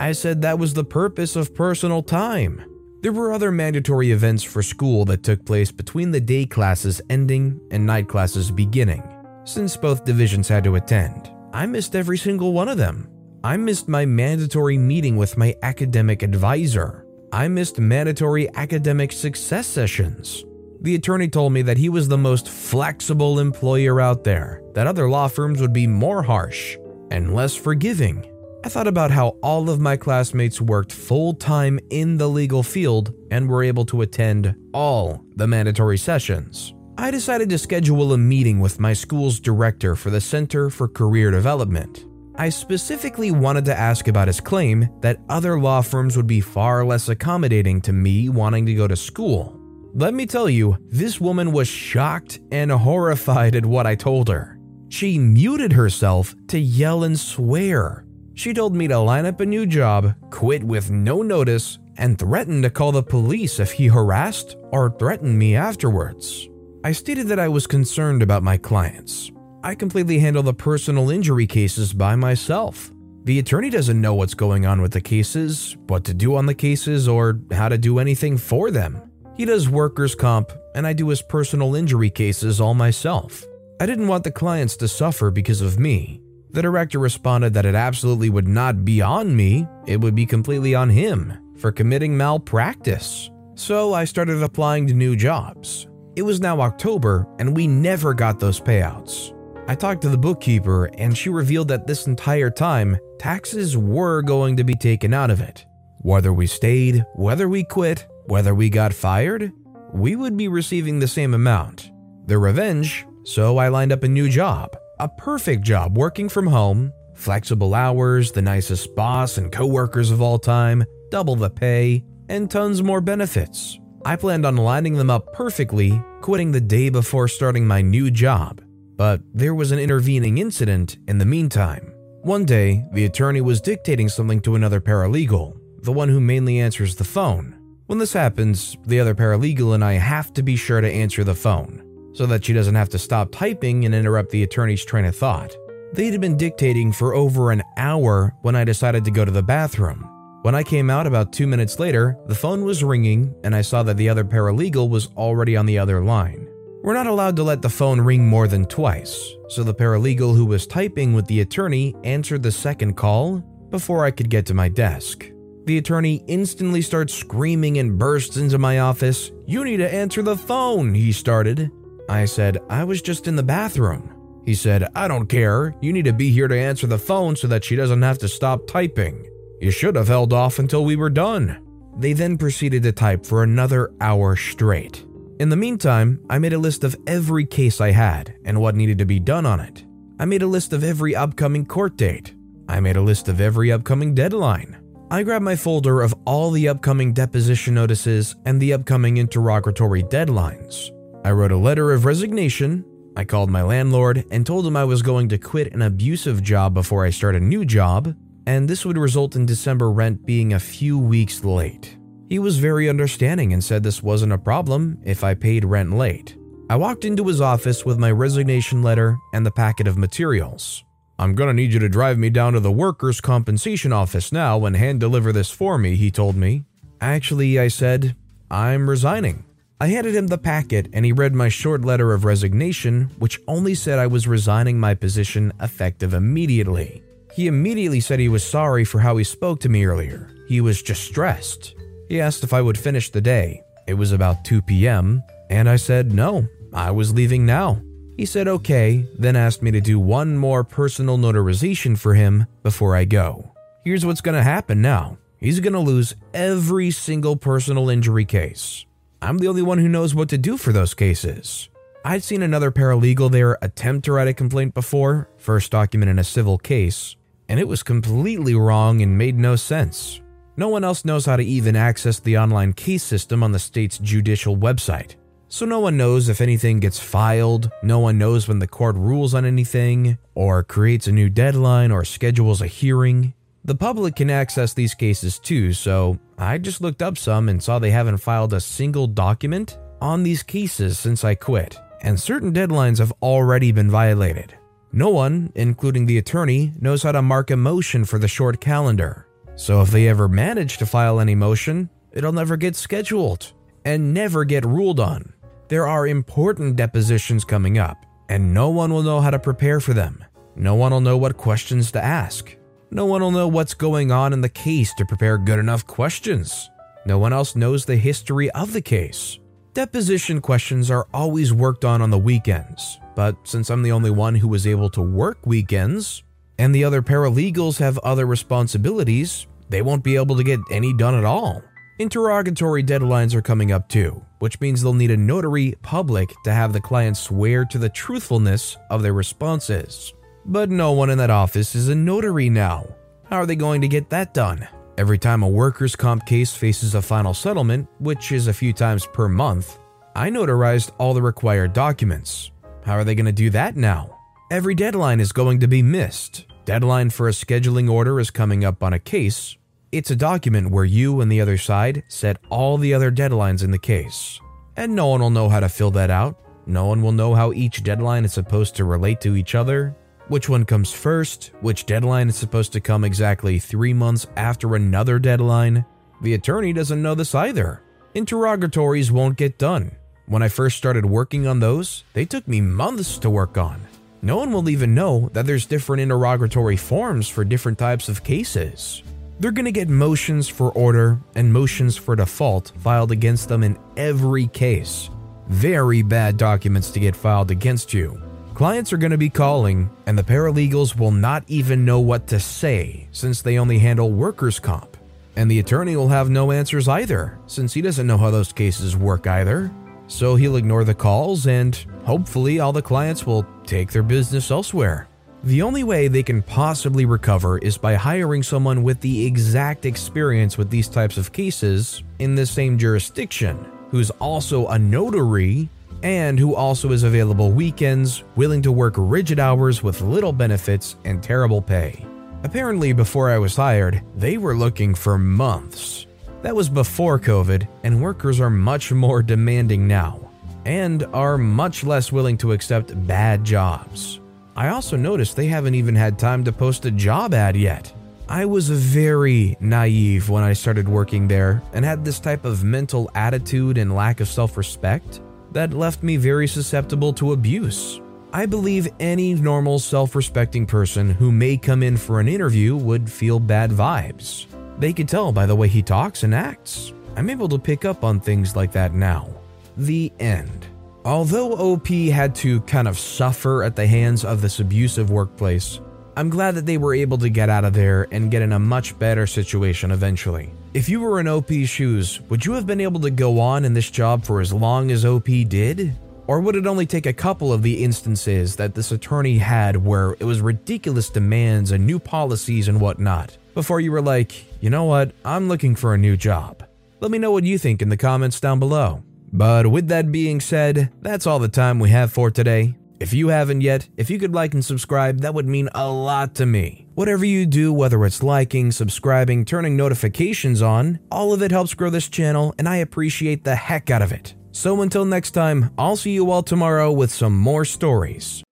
I 0.00 0.12
said 0.12 0.40
that 0.40 0.58
was 0.58 0.72
the 0.72 0.84
purpose 0.84 1.36
of 1.36 1.54
personal 1.54 2.02
time. 2.02 2.64
There 3.02 3.12
were 3.12 3.34
other 3.34 3.52
mandatory 3.52 4.10
events 4.10 4.42
for 4.42 4.62
school 4.62 5.04
that 5.04 5.22
took 5.22 5.44
place 5.44 5.70
between 5.70 6.12
the 6.12 6.20
day 6.22 6.46
classes 6.46 7.02
ending 7.10 7.60
and 7.70 7.84
night 7.84 8.08
classes 8.08 8.50
beginning. 8.50 9.02
Since 9.46 9.76
both 9.76 10.04
divisions 10.04 10.48
had 10.48 10.64
to 10.64 10.74
attend, 10.74 11.30
I 11.52 11.64
missed 11.66 11.96
every 11.96 12.18
single 12.18 12.52
one 12.52 12.68
of 12.68 12.76
them. 12.76 13.08
I 13.42 13.56
missed 13.56 13.88
my 13.88 14.04
mandatory 14.04 14.76
meeting 14.76 15.16
with 15.16 15.38
my 15.38 15.54
academic 15.62 16.22
advisor. 16.22 17.06
I 17.32 17.48
missed 17.48 17.78
mandatory 17.78 18.54
academic 18.54 19.12
success 19.12 19.66
sessions. 19.66 20.44
The 20.82 20.96
attorney 20.96 21.28
told 21.28 21.52
me 21.52 21.62
that 21.62 21.78
he 21.78 21.88
was 21.88 22.08
the 22.08 22.18
most 22.18 22.48
flexible 22.48 23.38
employer 23.38 24.00
out 24.00 24.24
there, 24.24 24.62
that 24.74 24.86
other 24.86 25.08
law 25.08 25.28
firms 25.28 25.60
would 25.60 25.72
be 25.72 25.86
more 25.86 26.22
harsh 26.22 26.76
and 27.10 27.34
less 27.34 27.54
forgiving 27.54 28.26
I 28.66 28.68
thought 28.68 28.88
about 28.88 29.12
how 29.12 29.36
all 29.44 29.70
of 29.70 29.78
my 29.78 29.96
classmates 29.96 30.60
worked 30.60 30.90
full 30.90 31.34
time 31.34 31.78
in 31.90 32.16
the 32.16 32.28
legal 32.28 32.64
field 32.64 33.14
and 33.30 33.48
were 33.48 33.62
able 33.62 33.84
to 33.86 34.02
attend 34.02 34.56
all 34.74 35.24
the 35.36 35.46
mandatory 35.46 35.98
sessions. 35.98 36.74
I 36.98 37.10
decided 37.10 37.48
to 37.50 37.58
schedule 37.58 38.12
a 38.12 38.18
meeting 38.18 38.58
with 38.58 38.80
my 38.80 38.92
school's 38.92 39.38
director 39.38 39.96
for 39.96 40.10
the 40.10 40.20
Center 40.20 40.70
for 40.70 40.88
Career 40.88 41.30
Development. 41.30 42.06
I 42.36 42.48
specifically 42.48 43.30
wanted 43.30 43.64
to 43.66 43.78
ask 43.78 44.08
about 44.08 44.28
his 44.28 44.40
claim 44.40 44.88
that 45.00 45.20
other 45.28 45.58
law 45.60 45.82
firms 45.82 46.16
would 46.16 46.26
be 46.26 46.40
far 46.40 46.84
less 46.84 47.08
accommodating 47.08 47.80
to 47.82 47.92
me 47.92 48.28
wanting 48.28 48.66
to 48.66 48.74
go 48.74 48.88
to 48.88 48.96
school. 48.96 49.60
Let 49.94 50.14
me 50.14 50.26
tell 50.26 50.48
you, 50.48 50.76
this 50.88 51.20
woman 51.20 51.52
was 51.52 51.68
shocked 51.68 52.40
and 52.50 52.70
horrified 52.70 53.56
at 53.56 53.64
what 53.64 53.86
I 53.86 53.94
told 53.94 54.28
her. 54.28 54.58
She 54.88 55.18
muted 55.18 55.72
herself 55.72 56.34
to 56.48 56.58
yell 56.58 57.04
and 57.04 57.18
swear 57.18 58.06
she 58.36 58.52
told 58.52 58.76
me 58.76 58.86
to 58.88 58.98
line 58.98 59.24
up 59.24 59.40
a 59.40 59.46
new 59.46 59.64
job, 59.64 60.14
quit 60.30 60.62
with 60.62 60.90
no 60.90 61.22
notice, 61.22 61.78
and 61.96 62.18
threatened 62.18 62.64
to 62.64 62.70
call 62.70 62.92
the 62.92 63.02
police 63.02 63.58
if 63.58 63.72
he 63.72 63.86
harassed 63.86 64.56
or 64.72 64.94
threatened 64.98 65.38
me 65.38 65.56
afterwards. 65.56 66.46
I 66.86 66.92
stated 66.92 67.26
that 67.26 67.40
I 67.40 67.48
was 67.48 67.66
concerned 67.66 68.22
about 68.22 68.44
my 68.44 68.56
clients. 68.56 69.32
I 69.64 69.74
completely 69.74 70.20
handle 70.20 70.44
the 70.44 70.54
personal 70.54 71.10
injury 71.10 71.44
cases 71.44 71.92
by 71.92 72.14
myself. 72.14 72.92
The 73.24 73.40
attorney 73.40 73.70
doesn't 73.70 74.00
know 74.00 74.14
what's 74.14 74.34
going 74.34 74.66
on 74.66 74.80
with 74.80 74.92
the 74.92 75.00
cases, 75.00 75.76
what 75.88 76.04
to 76.04 76.14
do 76.14 76.36
on 76.36 76.46
the 76.46 76.54
cases, 76.54 77.08
or 77.08 77.40
how 77.50 77.68
to 77.68 77.76
do 77.76 77.98
anything 77.98 78.36
for 78.36 78.70
them. 78.70 79.02
He 79.36 79.44
does 79.44 79.68
workers' 79.68 80.14
comp, 80.14 80.52
and 80.76 80.86
I 80.86 80.92
do 80.92 81.08
his 81.08 81.22
personal 81.22 81.74
injury 81.74 82.08
cases 82.08 82.60
all 82.60 82.74
myself. 82.74 83.44
I 83.80 83.86
didn't 83.86 84.06
want 84.06 84.22
the 84.22 84.30
clients 84.30 84.76
to 84.76 84.86
suffer 84.86 85.32
because 85.32 85.62
of 85.62 85.80
me, 85.80 86.20
the 86.52 86.62
director 86.62 87.00
responded 87.00 87.52
that 87.54 87.66
it 87.66 87.74
absolutely 87.74 88.30
would 88.30 88.46
not 88.46 88.84
be 88.84 89.02
on 89.02 89.34
me, 89.34 89.66
it 89.88 90.00
would 90.00 90.14
be 90.14 90.24
completely 90.24 90.76
on 90.76 90.90
him 90.90 91.52
for 91.56 91.72
committing 91.72 92.16
malpractice. 92.16 93.28
So 93.56 93.92
I 93.92 94.04
started 94.04 94.40
applying 94.40 94.86
to 94.86 94.94
new 94.94 95.16
jobs. 95.16 95.88
It 96.16 96.22
was 96.22 96.40
now 96.40 96.62
October, 96.62 97.28
and 97.38 97.54
we 97.54 97.66
never 97.66 98.14
got 98.14 98.40
those 98.40 98.58
payouts. 98.58 99.34
I 99.68 99.74
talked 99.74 100.00
to 100.00 100.08
the 100.08 100.16
bookkeeper, 100.16 100.86
and 100.96 101.16
she 101.16 101.28
revealed 101.28 101.68
that 101.68 101.86
this 101.86 102.06
entire 102.06 102.48
time, 102.48 102.96
taxes 103.18 103.76
were 103.76 104.22
going 104.22 104.56
to 104.56 104.64
be 104.64 104.74
taken 104.74 105.12
out 105.12 105.30
of 105.30 105.42
it. 105.42 105.66
Whether 105.98 106.32
we 106.32 106.46
stayed, 106.46 107.04
whether 107.16 107.50
we 107.50 107.64
quit, 107.64 108.06
whether 108.28 108.54
we 108.54 108.70
got 108.70 108.94
fired, 108.94 109.52
we 109.92 110.16
would 110.16 110.38
be 110.38 110.48
receiving 110.48 110.98
the 110.98 111.08
same 111.08 111.34
amount. 111.34 111.90
The 112.24 112.38
revenge, 112.38 113.04
so 113.24 113.58
I 113.58 113.68
lined 113.68 113.92
up 113.92 114.02
a 114.02 114.08
new 114.08 114.30
job. 114.30 114.74
A 114.98 115.10
perfect 115.10 115.64
job 115.64 115.98
working 115.98 116.30
from 116.30 116.46
home, 116.46 116.92
flexible 117.14 117.74
hours, 117.74 118.32
the 118.32 118.40
nicest 118.40 118.94
boss 118.96 119.36
and 119.36 119.52
coworkers 119.52 120.10
of 120.10 120.22
all 120.22 120.38
time, 120.38 120.82
double 121.10 121.36
the 121.36 121.50
pay, 121.50 122.04
and 122.30 122.50
tons 122.50 122.82
more 122.82 123.02
benefits. 123.02 123.78
I 124.06 124.14
planned 124.14 124.46
on 124.46 124.54
lining 124.56 124.94
them 124.94 125.10
up 125.10 125.32
perfectly, 125.32 126.00
quitting 126.20 126.52
the 126.52 126.60
day 126.60 126.90
before 126.90 127.26
starting 127.26 127.66
my 127.66 127.82
new 127.82 128.08
job. 128.08 128.62
But 128.94 129.20
there 129.34 129.52
was 129.52 129.72
an 129.72 129.80
intervening 129.80 130.38
incident 130.38 130.98
in 131.08 131.18
the 131.18 131.24
meantime. 131.24 131.92
One 132.22 132.44
day, 132.44 132.84
the 132.92 133.06
attorney 133.06 133.40
was 133.40 133.60
dictating 133.60 134.08
something 134.08 134.38
to 134.42 134.54
another 134.54 134.80
paralegal, 134.80 135.58
the 135.82 135.90
one 135.90 136.08
who 136.08 136.20
mainly 136.20 136.60
answers 136.60 136.94
the 136.94 137.02
phone. 137.02 137.58
When 137.86 137.98
this 137.98 138.12
happens, 138.12 138.76
the 138.86 139.00
other 139.00 139.16
paralegal 139.16 139.74
and 139.74 139.82
I 139.82 139.94
have 139.94 140.32
to 140.34 140.42
be 140.44 140.54
sure 140.54 140.80
to 140.80 140.88
answer 140.88 141.24
the 141.24 141.34
phone 141.34 141.82
so 142.14 142.26
that 142.26 142.44
she 142.44 142.52
doesn't 142.52 142.76
have 142.76 142.90
to 142.90 143.00
stop 143.00 143.32
typing 143.32 143.86
and 143.86 143.92
interrupt 143.92 144.30
the 144.30 144.44
attorney's 144.44 144.84
train 144.84 145.06
of 145.06 145.16
thought. 145.16 145.56
They'd 145.94 146.20
been 146.20 146.36
dictating 146.36 146.92
for 146.92 147.16
over 147.16 147.50
an 147.50 147.64
hour 147.76 148.36
when 148.42 148.54
I 148.54 148.62
decided 148.62 149.04
to 149.06 149.10
go 149.10 149.24
to 149.24 149.32
the 149.32 149.42
bathroom. 149.42 150.05
When 150.46 150.54
I 150.54 150.62
came 150.62 150.90
out 150.90 151.08
about 151.08 151.32
two 151.32 151.48
minutes 151.48 151.80
later, 151.80 152.16
the 152.28 152.34
phone 152.36 152.62
was 152.62 152.84
ringing 152.84 153.34
and 153.42 153.52
I 153.52 153.62
saw 153.62 153.82
that 153.82 153.96
the 153.96 154.08
other 154.08 154.22
paralegal 154.22 154.88
was 154.88 155.08
already 155.16 155.56
on 155.56 155.66
the 155.66 155.76
other 155.76 156.04
line. 156.04 156.48
We're 156.84 156.94
not 156.94 157.08
allowed 157.08 157.34
to 157.34 157.42
let 157.42 157.62
the 157.62 157.68
phone 157.68 158.00
ring 158.00 158.24
more 158.24 158.46
than 158.46 158.64
twice, 158.64 159.34
so 159.48 159.64
the 159.64 159.74
paralegal 159.74 160.36
who 160.36 160.46
was 160.46 160.64
typing 160.68 161.14
with 161.14 161.26
the 161.26 161.40
attorney 161.40 161.96
answered 162.04 162.44
the 162.44 162.52
second 162.52 162.94
call 162.94 163.38
before 163.70 164.04
I 164.04 164.12
could 164.12 164.30
get 164.30 164.46
to 164.46 164.54
my 164.54 164.68
desk. 164.68 165.28
The 165.64 165.78
attorney 165.78 166.22
instantly 166.28 166.80
starts 166.80 167.12
screaming 167.12 167.78
and 167.78 167.98
bursts 167.98 168.36
into 168.36 168.56
my 168.56 168.78
office. 168.78 169.32
You 169.46 169.64
need 169.64 169.78
to 169.78 169.92
answer 169.92 170.22
the 170.22 170.36
phone, 170.36 170.94
he 170.94 171.10
started. 171.10 171.72
I 172.08 172.24
said, 172.24 172.58
I 172.70 172.84
was 172.84 173.02
just 173.02 173.26
in 173.26 173.34
the 173.34 173.42
bathroom. 173.42 174.14
He 174.44 174.54
said, 174.54 174.86
I 174.94 175.08
don't 175.08 175.26
care. 175.26 175.74
You 175.80 175.92
need 175.92 176.04
to 176.04 176.12
be 176.12 176.30
here 176.30 176.46
to 176.46 176.56
answer 176.56 176.86
the 176.86 176.98
phone 176.98 177.34
so 177.34 177.48
that 177.48 177.64
she 177.64 177.74
doesn't 177.74 178.02
have 178.02 178.18
to 178.18 178.28
stop 178.28 178.68
typing. 178.68 179.28
You 179.60 179.70
should 179.70 179.96
have 179.96 180.08
held 180.08 180.32
off 180.32 180.58
until 180.58 180.84
we 180.84 180.96
were 180.96 181.10
done. 181.10 181.58
They 181.98 182.12
then 182.12 182.36
proceeded 182.36 182.82
to 182.82 182.92
type 182.92 183.24
for 183.24 183.42
another 183.42 183.92
hour 184.00 184.36
straight. 184.36 185.04
In 185.38 185.48
the 185.48 185.56
meantime, 185.56 186.20
I 186.28 186.38
made 186.38 186.52
a 186.52 186.58
list 186.58 186.84
of 186.84 186.96
every 187.06 187.44
case 187.44 187.80
I 187.80 187.90
had 187.90 188.34
and 188.44 188.60
what 188.60 188.74
needed 188.74 188.98
to 188.98 189.06
be 189.06 189.20
done 189.20 189.46
on 189.46 189.60
it. 189.60 189.84
I 190.18 190.24
made 190.24 190.42
a 190.42 190.46
list 190.46 190.72
of 190.72 190.84
every 190.84 191.14
upcoming 191.14 191.66
court 191.66 191.96
date. 191.96 192.34
I 192.68 192.80
made 192.80 192.96
a 192.96 193.02
list 193.02 193.28
of 193.28 193.40
every 193.40 193.70
upcoming 193.70 194.14
deadline. 194.14 194.78
I 195.10 195.22
grabbed 195.22 195.44
my 195.44 195.56
folder 195.56 196.02
of 196.02 196.14
all 196.24 196.50
the 196.50 196.68
upcoming 196.68 197.12
deposition 197.12 197.74
notices 197.74 198.34
and 198.44 198.60
the 198.60 198.72
upcoming 198.72 199.18
interrogatory 199.18 200.02
deadlines. 200.02 200.90
I 201.24 201.30
wrote 201.30 201.52
a 201.52 201.56
letter 201.56 201.92
of 201.92 202.04
resignation. 202.04 202.84
I 203.16 203.24
called 203.24 203.50
my 203.50 203.62
landlord 203.62 204.24
and 204.30 204.44
told 204.44 204.66
him 204.66 204.76
I 204.76 204.84
was 204.84 205.02
going 205.02 205.28
to 205.28 205.38
quit 205.38 205.72
an 205.72 205.82
abusive 205.82 206.42
job 206.42 206.74
before 206.74 207.04
I 207.04 207.10
start 207.10 207.36
a 207.36 207.40
new 207.40 207.64
job, 207.64 208.16
and 208.46 208.68
this 208.68 208.84
would 208.86 208.96
result 208.96 209.36
in 209.36 209.44
December 209.44 209.90
rent 209.90 210.24
being 210.24 210.52
a 210.52 210.60
few 210.60 210.98
weeks 210.98 211.44
late. 211.44 211.96
He 212.28 212.38
was 212.38 212.58
very 212.58 212.88
understanding 212.88 213.52
and 213.52 213.62
said 213.62 213.82
this 213.82 214.02
wasn't 214.02 214.32
a 214.32 214.38
problem 214.38 214.98
if 215.04 215.22
I 215.22 215.34
paid 215.34 215.64
rent 215.64 215.92
late. 215.96 216.36
I 216.68 216.76
walked 216.76 217.04
into 217.04 217.26
his 217.26 217.40
office 217.40 217.84
with 217.84 217.98
my 217.98 218.10
resignation 218.10 218.82
letter 218.82 219.16
and 219.32 219.46
the 219.46 219.52
packet 219.52 219.86
of 219.86 219.96
materials. 219.96 220.82
I'm 221.18 221.34
gonna 221.34 221.54
need 221.54 221.72
you 221.72 221.78
to 221.78 221.88
drive 221.88 222.18
me 222.18 222.30
down 222.30 222.54
to 222.54 222.60
the 222.60 222.72
workers' 222.72 223.20
compensation 223.20 223.92
office 223.92 224.32
now 224.32 224.64
and 224.64 224.76
hand 224.76 225.00
deliver 225.00 225.32
this 225.32 225.50
for 225.50 225.78
me, 225.78 225.94
he 225.96 226.10
told 226.10 226.36
me. 226.36 226.64
Actually, 227.00 227.58
I 227.58 227.68
said, 227.68 228.16
I'm 228.50 228.90
resigning. 228.90 229.44
I 229.80 229.88
handed 229.88 230.14
him 230.14 230.26
the 230.26 230.38
packet 230.38 230.88
and 230.92 231.04
he 231.04 231.12
read 231.12 231.34
my 231.34 231.48
short 231.48 231.84
letter 231.84 232.12
of 232.12 232.24
resignation, 232.24 233.10
which 233.18 233.40
only 233.46 233.74
said 233.74 233.98
I 233.98 234.06
was 234.06 234.26
resigning 234.26 234.80
my 234.80 234.94
position 234.94 235.52
effective 235.60 236.14
immediately. 236.14 237.02
He 237.36 237.48
immediately 237.48 238.00
said 238.00 238.18
he 238.18 238.30
was 238.30 238.42
sorry 238.42 238.86
for 238.86 238.98
how 238.98 239.18
he 239.18 239.24
spoke 239.24 239.60
to 239.60 239.68
me 239.68 239.84
earlier. 239.84 240.30
He 240.48 240.62
was 240.62 240.80
just 240.80 241.04
stressed. 241.04 241.74
He 242.08 242.18
asked 242.18 242.42
if 242.42 242.54
I 242.54 242.62
would 242.62 242.78
finish 242.78 243.10
the 243.10 243.20
day. 243.20 243.62
It 243.86 243.92
was 243.92 244.12
about 244.12 244.42
2 244.46 244.62
p.m., 244.62 245.22
and 245.50 245.68
I 245.68 245.76
said 245.76 246.14
no, 246.14 246.48
I 246.72 246.92
was 246.92 247.12
leaving 247.12 247.44
now. 247.44 247.82
He 248.16 248.24
said 248.24 248.48
okay, 248.48 249.06
then 249.18 249.36
asked 249.36 249.60
me 249.60 249.70
to 249.72 249.82
do 249.82 250.00
one 250.00 250.38
more 250.38 250.64
personal 250.64 251.18
notarization 251.18 251.98
for 251.98 252.14
him 252.14 252.46
before 252.62 252.96
I 252.96 253.04
go. 253.04 253.52
Here's 253.84 254.06
what's 254.06 254.22
gonna 254.22 254.42
happen 254.42 254.80
now 254.80 255.18
he's 255.38 255.60
gonna 255.60 255.78
lose 255.78 256.14
every 256.32 256.90
single 256.90 257.36
personal 257.36 257.90
injury 257.90 258.24
case. 258.24 258.86
I'm 259.20 259.36
the 259.36 259.48
only 259.48 259.60
one 259.60 259.76
who 259.76 259.90
knows 259.90 260.14
what 260.14 260.30
to 260.30 260.38
do 260.38 260.56
for 260.56 260.72
those 260.72 260.94
cases. 260.94 261.68
I'd 262.02 262.24
seen 262.24 262.42
another 262.42 262.70
paralegal 262.70 263.30
there 263.30 263.58
attempt 263.60 264.06
to 264.06 264.12
write 264.12 264.28
a 264.28 264.32
complaint 264.32 264.72
before, 264.72 265.28
first 265.36 265.70
document 265.70 266.08
in 266.08 266.18
a 266.18 266.24
civil 266.24 266.56
case, 266.56 267.14
and 267.48 267.60
it 267.60 267.68
was 267.68 267.82
completely 267.82 268.54
wrong 268.54 269.02
and 269.02 269.16
made 269.16 269.38
no 269.38 269.56
sense. 269.56 270.20
No 270.56 270.68
one 270.68 270.84
else 270.84 271.04
knows 271.04 271.26
how 271.26 271.36
to 271.36 271.44
even 271.44 271.76
access 271.76 272.18
the 272.18 272.38
online 272.38 272.72
case 272.72 273.02
system 273.02 273.42
on 273.42 273.52
the 273.52 273.58
state's 273.58 273.98
judicial 273.98 274.56
website. 274.56 275.16
So 275.48 275.64
no 275.64 275.80
one 275.80 275.96
knows 275.96 276.28
if 276.28 276.40
anything 276.40 276.80
gets 276.80 276.98
filed, 276.98 277.70
no 277.82 278.00
one 278.00 278.18
knows 278.18 278.48
when 278.48 278.58
the 278.58 278.66
court 278.66 278.96
rules 278.96 279.34
on 279.34 279.44
anything, 279.44 280.18
or 280.34 280.64
creates 280.64 281.06
a 281.06 281.12
new 281.12 281.28
deadline 281.28 281.90
or 281.92 282.04
schedules 282.04 282.62
a 282.62 282.66
hearing. 282.66 283.32
The 283.64 283.74
public 283.74 284.16
can 284.16 284.30
access 284.30 284.74
these 284.74 284.94
cases 284.94 285.38
too, 285.38 285.72
so 285.72 286.18
I 286.38 286.58
just 286.58 286.80
looked 286.80 287.02
up 287.02 287.18
some 287.18 287.48
and 287.48 287.62
saw 287.62 287.78
they 287.78 287.90
haven't 287.90 288.18
filed 288.18 288.54
a 288.54 288.60
single 288.60 289.06
document 289.06 289.78
on 290.00 290.22
these 290.22 290.42
cases 290.42 290.98
since 290.98 291.24
I 291.24 291.34
quit, 291.34 291.78
and 292.02 292.18
certain 292.18 292.52
deadlines 292.52 292.98
have 292.98 293.12
already 293.22 293.72
been 293.72 293.90
violated. 293.90 294.56
No 294.96 295.10
one, 295.10 295.52
including 295.54 296.06
the 296.06 296.16
attorney, 296.16 296.72
knows 296.80 297.02
how 297.02 297.12
to 297.12 297.20
mark 297.20 297.50
a 297.50 297.56
motion 297.56 298.06
for 298.06 298.18
the 298.18 298.26
short 298.26 298.62
calendar. 298.62 299.28
So 299.54 299.82
if 299.82 299.90
they 299.90 300.08
ever 300.08 300.26
manage 300.26 300.78
to 300.78 300.86
file 300.86 301.20
any 301.20 301.34
motion, 301.34 301.90
it'll 302.12 302.32
never 302.32 302.56
get 302.56 302.76
scheduled 302.76 303.52
and 303.84 304.14
never 304.14 304.46
get 304.46 304.64
ruled 304.64 304.98
on. 304.98 305.34
There 305.68 305.86
are 305.86 306.06
important 306.06 306.76
depositions 306.76 307.44
coming 307.44 307.76
up, 307.76 308.06
and 308.30 308.54
no 308.54 308.70
one 308.70 308.90
will 308.90 309.02
know 309.02 309.20
how 309.20 309.28
to 309.28 309.38
prepare 309.38 309.80
for 309.80 309.92
them. 309.92 310.24
No 310.54 310.74
one 310.74 310.92
will 310.92 311.02
know 311.02 311.18
what 311.18 311.36
questions 311.36 311.92
to 311.92 312.02
ask. 312.02 312.56
No 312.90 313.04
one 313.04 313.20
will 313.20 313.32
know 313.32 313.48
what's 313.48 313.74
going 313.74 314.10
on 314.10 314.32
in 314.32 314.40
the 314.40 314.48
case 314.48 314.94
to 314.94 315.04
prepare 315.04 315.36
good 315.36 315.58
enough 315.58 315.86
questions. 315.86 316.70
No 317.04 317.18
one 317.18 317.34
else 317.34 317.54
knows 317.54 317.84
the 317.84 317.96
history 317.96 318.50
of 318.52 318.72
the 318.72 318.80
case. 318.80 319.38
Deposition 319.76 320.40
questions 320.40 320.90
are 320.90 321.06
always 321.12 321.52
worked 321.52 321.84
on 321.84 322.00
on 322.00 322.08
the 322.08 322.18
weekends, 322.18 322.98
but 323.14 323.36
since 323.44 323.68
I'm 323.68 323.82
the 323.82 323.92
only 323.92 324.10
one 324.10 324.34
who 324.34 324.48
was 324.48 324.66
able 324.66 324.88
to 324.88 325.02
work 325.02 325.36
weekends, 325.44 326.22
and 326.58 326.74
the 326.74 326.82
other 326.82 327.02
paralegals 327.02 327.76
have 327.76 327.98
other 327.98 328.24
responsibilities, 328.24 329.46
they 329.68 329.82
won't 329.82 330.02
be 330.02 330.16
able 330.16 330.34
to 330.36 330.42
get 330.42 330.60
any 330.70 330.94
done 330.94 331.14
at 331.14 331.26
all. 331.26 331.62
Interrogatory 331.98 332.82
deadlines 332.82 333.34
are 333.34 333.42
coming 333.42 333.70
up 333.70 333.86
too, 333.86 334.24
which 334.38 334.58
means 334.62 334.80
they'll 334.80 334.94
need 334.94 335.10
a 335.10 335.16
notary 335.18 335.74
public 335.82 336.32
to 336.44 336.54
have 336.54 336.72
the 336.72 336.80
client 336.80 337.18
swear 337.18 337.66
to 337.66 337.76
the 337.76 337.90
truthfulness 337.90 338.78
of 338.88 339.02
their 339.02 339.12
responses. 339.12 340.14
But 340.46 340.70
no 340.70 340.92
one 340.92 341.10
in 341.10 341.18
that 341.18 341.28
office 341.28 341.74
is 341.74 341.90
a 341.90 341.94
notary 341.94 342.48
now. 342.48 342.86
How 343.28 343.36
are 343.36 343.46
they 343.46 343.56
going 343.56 343.82
to 343.82 343.88
get 343.88 344.08
that 344.08 344.32
done? 344.32 344.66
Every 344.98 345.18
time 345.18 345.42
a 345.42 345.48
workers' 345.48 345.94
comp 345.94 346.24
case 346.24 346.54
faces 346.54 346.94
a 346.94 347.02
final 347.02 347.34
settlement, 347.34 347.86
which 347.98 348.32
is 348.32 348.46
a 348.46 348.54
few 348.54 348.72
times 348.72 349.06
per 349.06 349.28
month, 349.28 349.78
I 350.14 350.30
notarized 350.30 350.92
all 350.96 351.12
the 351.12 351.20
required 351.20 351.74
documents. 351.74 352.50
How 352.82 352.94
are 352.94 353.04
they 353.04 353.14
going 353.14 353.26
to 353.26 353.32
do 353.32 353.50
that 353.50 353.76
now? 353.76 354.18
Every 354.50 354.74
deadline 354.74 355.20
is 355.20 355.32
going 355.32 355.60
to 355.60 355.68
be 355.68 355.82
missed. 355.82 356.46
Deadline 356.64 357.10
for 357.10 357.28
a 357.28 357.32
scheduling 357.32 357.90
order 357.90 358.18
is 358.18 358.30
coming 358.30 358.64
up 358.64 358.82
on 358.82 358.94
a 358.94 358.98
case. 358.98 359.58
It's 359.92 360.10
a 360.10 360.16
document 360.16 360.70
where 360.70 360.86
you 360.86 361.20
and 361.20 361.30
the 361.30 361.42
other 361.42 361.58
side 361.58 362.02
set 362.08 362.38
all 362.48 362.78
the 362.78 362.94
other 362.94 363.12
deadlines 363.12 363.62
in 363.62 363.72
the 363.72 363.78
case. 363.78 364.40
And 364.76 364.94
no 364.94 365.08
one 365.08 365.20
will 365.20 365.28
know 365.28 365.50
how 365.50 365.60
to 365.60 365.68
fill 365.68 365.90
that 365.90 366.10
out. 366.10 366.40
No 366.64 366.86
one 366.86 367.02
will 367.02 367.12
know 367.12 367.34
how 367.34 367.52
each 367.52 367.82
deadline 367.82 368.24
is 368.24 368.32
supposed 368.32 368.74
to 368.76 368.84
relate 368.84 369.20
to 369.20 369.36
each 369.36 369.54
other, 369.54 369.94
which 370.28 370.48
one 370.48 370.64
comes 370.64 370.92
first, 370.92 371.52
which 371.60 371.86
deadline 371.86 372.28
is 372.28 372.36
supposed 372.36 372.72
to 372.72 372.80
come 372.80 373.04
exactly 373.04 373.58
three 373.58 373.92
months 373.92 374.26
after 374.36 374.74
another 374.74 375.18
deadline. 375.18 375.84
The 376.22 376.34
attorney 376.34 376.72
doesn't 376.72 377.02
know 377.02 377.14
this 377.14 377.34
either. 377.34 377.82
Interrogatories 378.14 379.12
won't 379.12 379.36
get 379.36 379.58
done. 379.58 379.92
When 380.26 380.42
I 380.42 380.48
first 380.48 380.76
started 380.76 381.04
working 381.04 381.46
on 381.46 381.60
those, 381.60 382.02
they 382.12 382.24
took 382.24 382.48
me 382.48 382.60
months 382.60 383.18
to 383.18 383.30
work 383.30 383.56
on. 383.56 383.80
No 384.22 384.38
one 384.38 384.52
will 384.52 384.68
even 384.68 384.94
know 384.94 385.30
that 385.34 385.46
there's 385.46 385.66
different 385.66 386.00
interrogatory 386.00 386.76
forms 386.76 387.28
for 387.28 387.44
different 387.44 387.78
types 387.78 388.08
of 388.08 388.24
cases. 388.24 389.02
They're 389.38 389.52
going 389.52 389.66
to 389.66 389.72
get 389.72 389.88
motions 389.88 390.48
for 390.48 390.72
order 390.72 391.20
and 391.34 391.52
motions 391.52 391.94
for 391.96 392.16
default 392.16 392.72
filed 392.78 393.12
against 393.12 393.48
them 393.48 393.62
in 393.62 393.78
every 393.96 394.46
case. 394.48 395.10
Very 395.48 396.02
bad 396.02 396.38
documents 396.38 396.90
to 396.92 397.00
get 397.00 397.14
filed 397.14 397.50
against 397.50 397.94
you. 397.94 398.25
Clients 398.56 398.90
are 398.90 398.96
going 398.96 399.10
to 399.10 399.18
be 399.18 399.28
calling, 399.28 399.90
and 400.06 400.16
the 400.18 400.22
paralegals 400.22 400.98
will 400.98 401.10
not 401.10 401.44
even 401.46 401.84
know 401.84 402.00
what 402.00 402.26
to 402.28 402.40
say 402.40 403.06
since 403.12 403.42
they 403.42 403.58
only 403.58 403.78
handle 403.78 404.10
workers' 404.10 404.58
comp. 404.58 404.96
And 405.36 405.50
the 405.50 405.58
attorney 405.58 405.94
will 405.94 406.08
have 406.08 406.30
no 406.30 406.50
answers 406.50 406.88
either, 406.88 407.38
since 407.46 407.74
he 407.74 407.82
doesn't 407.82 408.06
know 408.06 408.16
how 408.16 408.30
those 408.30 408.54
cases 408.54 408.96
work 408.96 409.26
either. 409.26 409.70
So 410.06 410.36
he'll 410.36 410.56
ignore 410.56 410.84
the 410.84 410.94
calls, 410.94 411.46
and 411.46 411.74
hopefully, 412.06 412.58
all 412.58 412.72
the 412.72 412.80
clients 412.80 413.26
will 413.26 413.46
take 413.66 413.90
their 413.90 414.02
business 414.02 414.50
elsewhere. 414.50 415.06
The 415.44 415.60
only 415.60 415.84
way 415.84 416.08
they 416.08 416.22
can 416.22 416.40
possibly 416.40 417.04
recover 417.04 417.58
is 417.58 417.76
by 417.76 417.92
hiring 417.96 418.42
someone 418.42 418.82
with 418.82 419.02
the 419.02 419.26
exact 419.26 419.84
experience 419.84 420.56
with 420.56 420.70
these 420.70 420.88
types 420.88 421.18
of 421.18 421.30
cases 421.30 422.02
in 422.20 422.34
the 422.34 422.46
same 422.46 422.78
jurisdiction, 422.78 423.66
who's 423.90 424.08
also 424.12 424.68
a 424.68 424.78
notary 424.78 425.68
and 426.06 426.38
who 426.38 426.54
also 426.54 426.92
is 426.92 427.02
available 427.02 427.50
weekends, 427.50 428.22
willing 428.36 428.62
to 428.62 428.70
work 428.70 428.94
rigid 428.96 429.40
hours 429.40 429.82
with 429.82 430.00
little 430.02 430.32
benefits 430.32 430.94
and 431.04 431.20
terrible 431.20 431.60
pay. 431.60 432.06
Apparently, 432.44 432.92
before 432.92 433.28
I 433.28 433.38
was 433.38 433.56
hired, 433.56 434.00
they 434.14 434.38
were 434.38 434.54
looking 434.56 434.94
for 434.94 435.18
months. 435.18 436.06
That 436.42 436.54
was 436.54 436.68
before 436.68 437.18
COVID, 437.18 437.66
and 437.82 438.00
workers 438.00 438.38
are 438.38 438.50
much 438.50 438.92
more 438.92 439.20
demanding 439.20 439.88
now 439.88 440.30
and 440.64 441.02
are 441.12 441.36
much 441.36 441.82
less 441.82 442.12
willing 442.12 442.38
to 442.38 442.52
accept 442.52 443.06
bad 443.08 443.42
jobs. 443.42 444.20
I 444.54 444.68
also 444.68 444.96
noticed 444.96 445.34
they 445.34 445.48
haven't 445.48 445.74
even 445.74 445.96
had 445.96 446.20
time 446.20 446.44
to 446.44 446.52
post 446.52 446.86
a 446.86 446.92
job 446.92 447.34
ad 447.34 447.56
yet. 447.56 447.92
I 448.28 448.44
was 448.44 448.68
very 448.68 449.56
naive 449.58 450.28
when 450.28 450.44
I 450.44 450.52
started 450.52 450.88
working 450.88 451.26
there 451.26 451.62
and 451.72 451.84
had 451.84 452.04
this 452.04 452.20
type 452.20 452.44
of 452.44 452.62
mental 452.62 453.10
attitude 453.16 453.76
and 453.76 453.92
lack 453.92 454.20
of 454.20 454.28
self 454.28 454.56
respect 454.56 455.20
that 455.56 455.72
left 455.72 456.02
me 456.02 456.18
very 456.18 456.46
susceptible 456.46 457.14
to 457.14 457.32
abuse. 457.32 458.02
I 458.30 458.44
believe 458.44 458.88
any 459.00 459.32
normal 459.32 459.78
self 459.78 460.14
respecting 460.14 460.66
person 460.66 461.08
who 461.08 461.32
may 461.32 461.56
come 461.56 461.82
in 461.82 461.96
for 461.96 462.20
an 462.20 462.28
interview 462.28 462.76
would 462.76 463.10
feel 463.10 463.40
bad 463.40 463.70
vibes. 463.70 464.44
They 464.78 464.92
could 464.92 465.08
tell 465.08 465.32
by 465.32 465.46
the 465.46 465.56
way 465.56 465.68
he 465.68 465.80
talks 465.80 466.24
and 466.24 466.34
acts. 466.34 466.92
I'm 467.16 467.30
able 467.30 467.48
to 467.48 467.58
pick 467.58 467.86
up 467.86 468.04
on 468.04 468.20
things 468.20 468.54
like 468.54 468.70
that 468.72 468.92
now. 468.92 469.30
The 469.78 470.12
end. 470.20 470.66
Although 471.06 471.54
OP 471.54 471.88
had 471.88 472.34
to 472.36 472.60
kind 472.62 472.86
of 472.86 472.98
suffer 472.98 473.62
at 473.62 473.76
the 473.76 473.86
hands 473.86 474.26
of 474.26 474.42
this 474.42 474.60
abusive 474.60 475.08
workplace, 475.08 475.80
I'm 476.16 476.30
glad 476.30 476.54
that 476.54 476.66
they 476.66 476.78
were 476.78 476.94
able 476.94 477.18
to 477.18 477.28
get 477.28 477.48
out 477.48 477.64
of 477.64 477.74
there 477.74 478.08
and 478.10 478.30
get 478.30 478.42
in 478.42 478.52
a 478.52 478.58
much 478.58 478.98
better 478.98 479.26
situation 479.26 479.90
eventually. 479.90 480.50
If 480.74 480.88
you 480.88 481.00
were 481.00 481.20
in 481.20 481.28
OP's 481.28 481.68
shoes, 481.68 482.20
would 482.30 482.44
you 482.44 482.52
have 482.54 482.66
been 482.66 482.80
able 482.80 483.00
to 483.00 483.10
go 483.10 483.38
on 483.38 483.64
in 483.64 483.74
this 483.74 483.90
job 483.90 484.24
for 484.24 484.40
as 484.40 484.52
long 484.52 484.90
as 484.90 485.04
OP 485.04 485.26
did? 485.26 485.94
Or 486.26 486.40
would 486.40 486.56
it 486.56 486.66
only 486.66 486.86
take 486.86 487.06
a 487.06 487.12
couple 487.12 487.52
of 487.52 487.62
the 487.62 487.84
instances 487.84 488.56
that 488.56 488.74
this 488.74 488.90
attorney 488.90 489.38
had 489.38 489.76
where 489.76 490.16
it 490.18 490.24
was 490.24 490.40
ridiculous 490.40 491.10
demands 491.10 491.70
and 491.70 491.86
new 491.86 491.98
policies 491.98 492.66
and 492.66 492.80
whatnot? 492.80 493.36
before 493.56 493.80
you 493.80 493.90
were 493.90 494.02
like, 494.02 494.44
you 494.60 494.68
know 494.68 494.84
what, 494.84 495.12
I'm 495.24 495.48
looking 495.48 495.76
for 495.76 495.94
a 495.94 495.98
new 495.98 496.14
job? 496.14 496.62
Let 497.00 497.10
me 497.10 497.16
know 497.16 497.30
what 497.30 497.44
you 497.44 497.56
think 497.56 497.80
in 497.80 497.88
the 497.88 497.96
comments 497.96 498.38
down 498.38 498.58
below. 498.58 499.02
But 499.32 499.68
with 499.68 499.88
that 499.88 500.12
being 500.12 500.40
said, 500.40 500.92
that's 501.00 501.26
all 501.26 501.38
the 501.38 501.48
time 501.48 501.78
we 501.78 501.88
have 501.88 502.12
for 502.12 502.30
today. 502.30 502.74
If 502.98 503.12
you 503.12 503.28
haven't 503.28 503.60
yet, 503.60 503.88
if 503.98 504.08
you 504.08 504.18
could 504.18 504.32
like 504.32 504.54
and 504.54 504.64
subscribe, 504.64 505.20
that 505.20 505.34
would 505.34 505.46
mean 505.46 505.68
a 505.74 505.90
lot 505.90 506.34
to 506.36 506.46
me. 506.46 506.86
Whatever 506.94 507.26
you 507.26 507.44
do, 507.44 507.70
whether 507.72 508.02
it's 508.06 508.22
liking, 508.22 508.72
subscribing, 508.72 509.44
turning 509.44 509.76
notifications 509.76 510.62
on, 510.62 510.98
all 511.10 511.34
of 511.34 511.42
it 511.42 511.50
helps 511.50 511.74
grow 511.74 511.90
this 511.90 512.08
channel, 512.08 512.54
and 512.58 512.66
I 512.66 512.76
appreciate 512.76 513.44
the 513.44 513.54
heck 513.54 513.90
out 513.90 514.00
of 514.00 514.12
it. 514.12 514.34
So 514.52 514.80
until 514.80 515.04
next 515.04 515.32
time, 515.32 515.70
I'll 515.76 515.96
see 515.96 516.12
you 516.12 516.30
all 516.30 516.42
tomorrow 516.42 516.90
with 516.90 517.12
some 517.12 517.36
more 517.36 517.66
stories. 517.66 518.42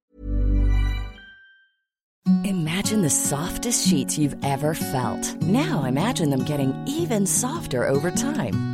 Imagine 2.45 3.01
the 3.01 3.11
softest 3.11 3.89
sheets 3.89 4.19
you've 4.19 4.37
ever 4.45 4.75
felt. 4.75 5.41
Now 5.43 5.85
imagine 5.85 6.29
them 6.29 6.45
getting 6.45 6.75
even 6.87 7.27
softer 7.27 7.89
over 7.89 8.11
time. 8.11 8.74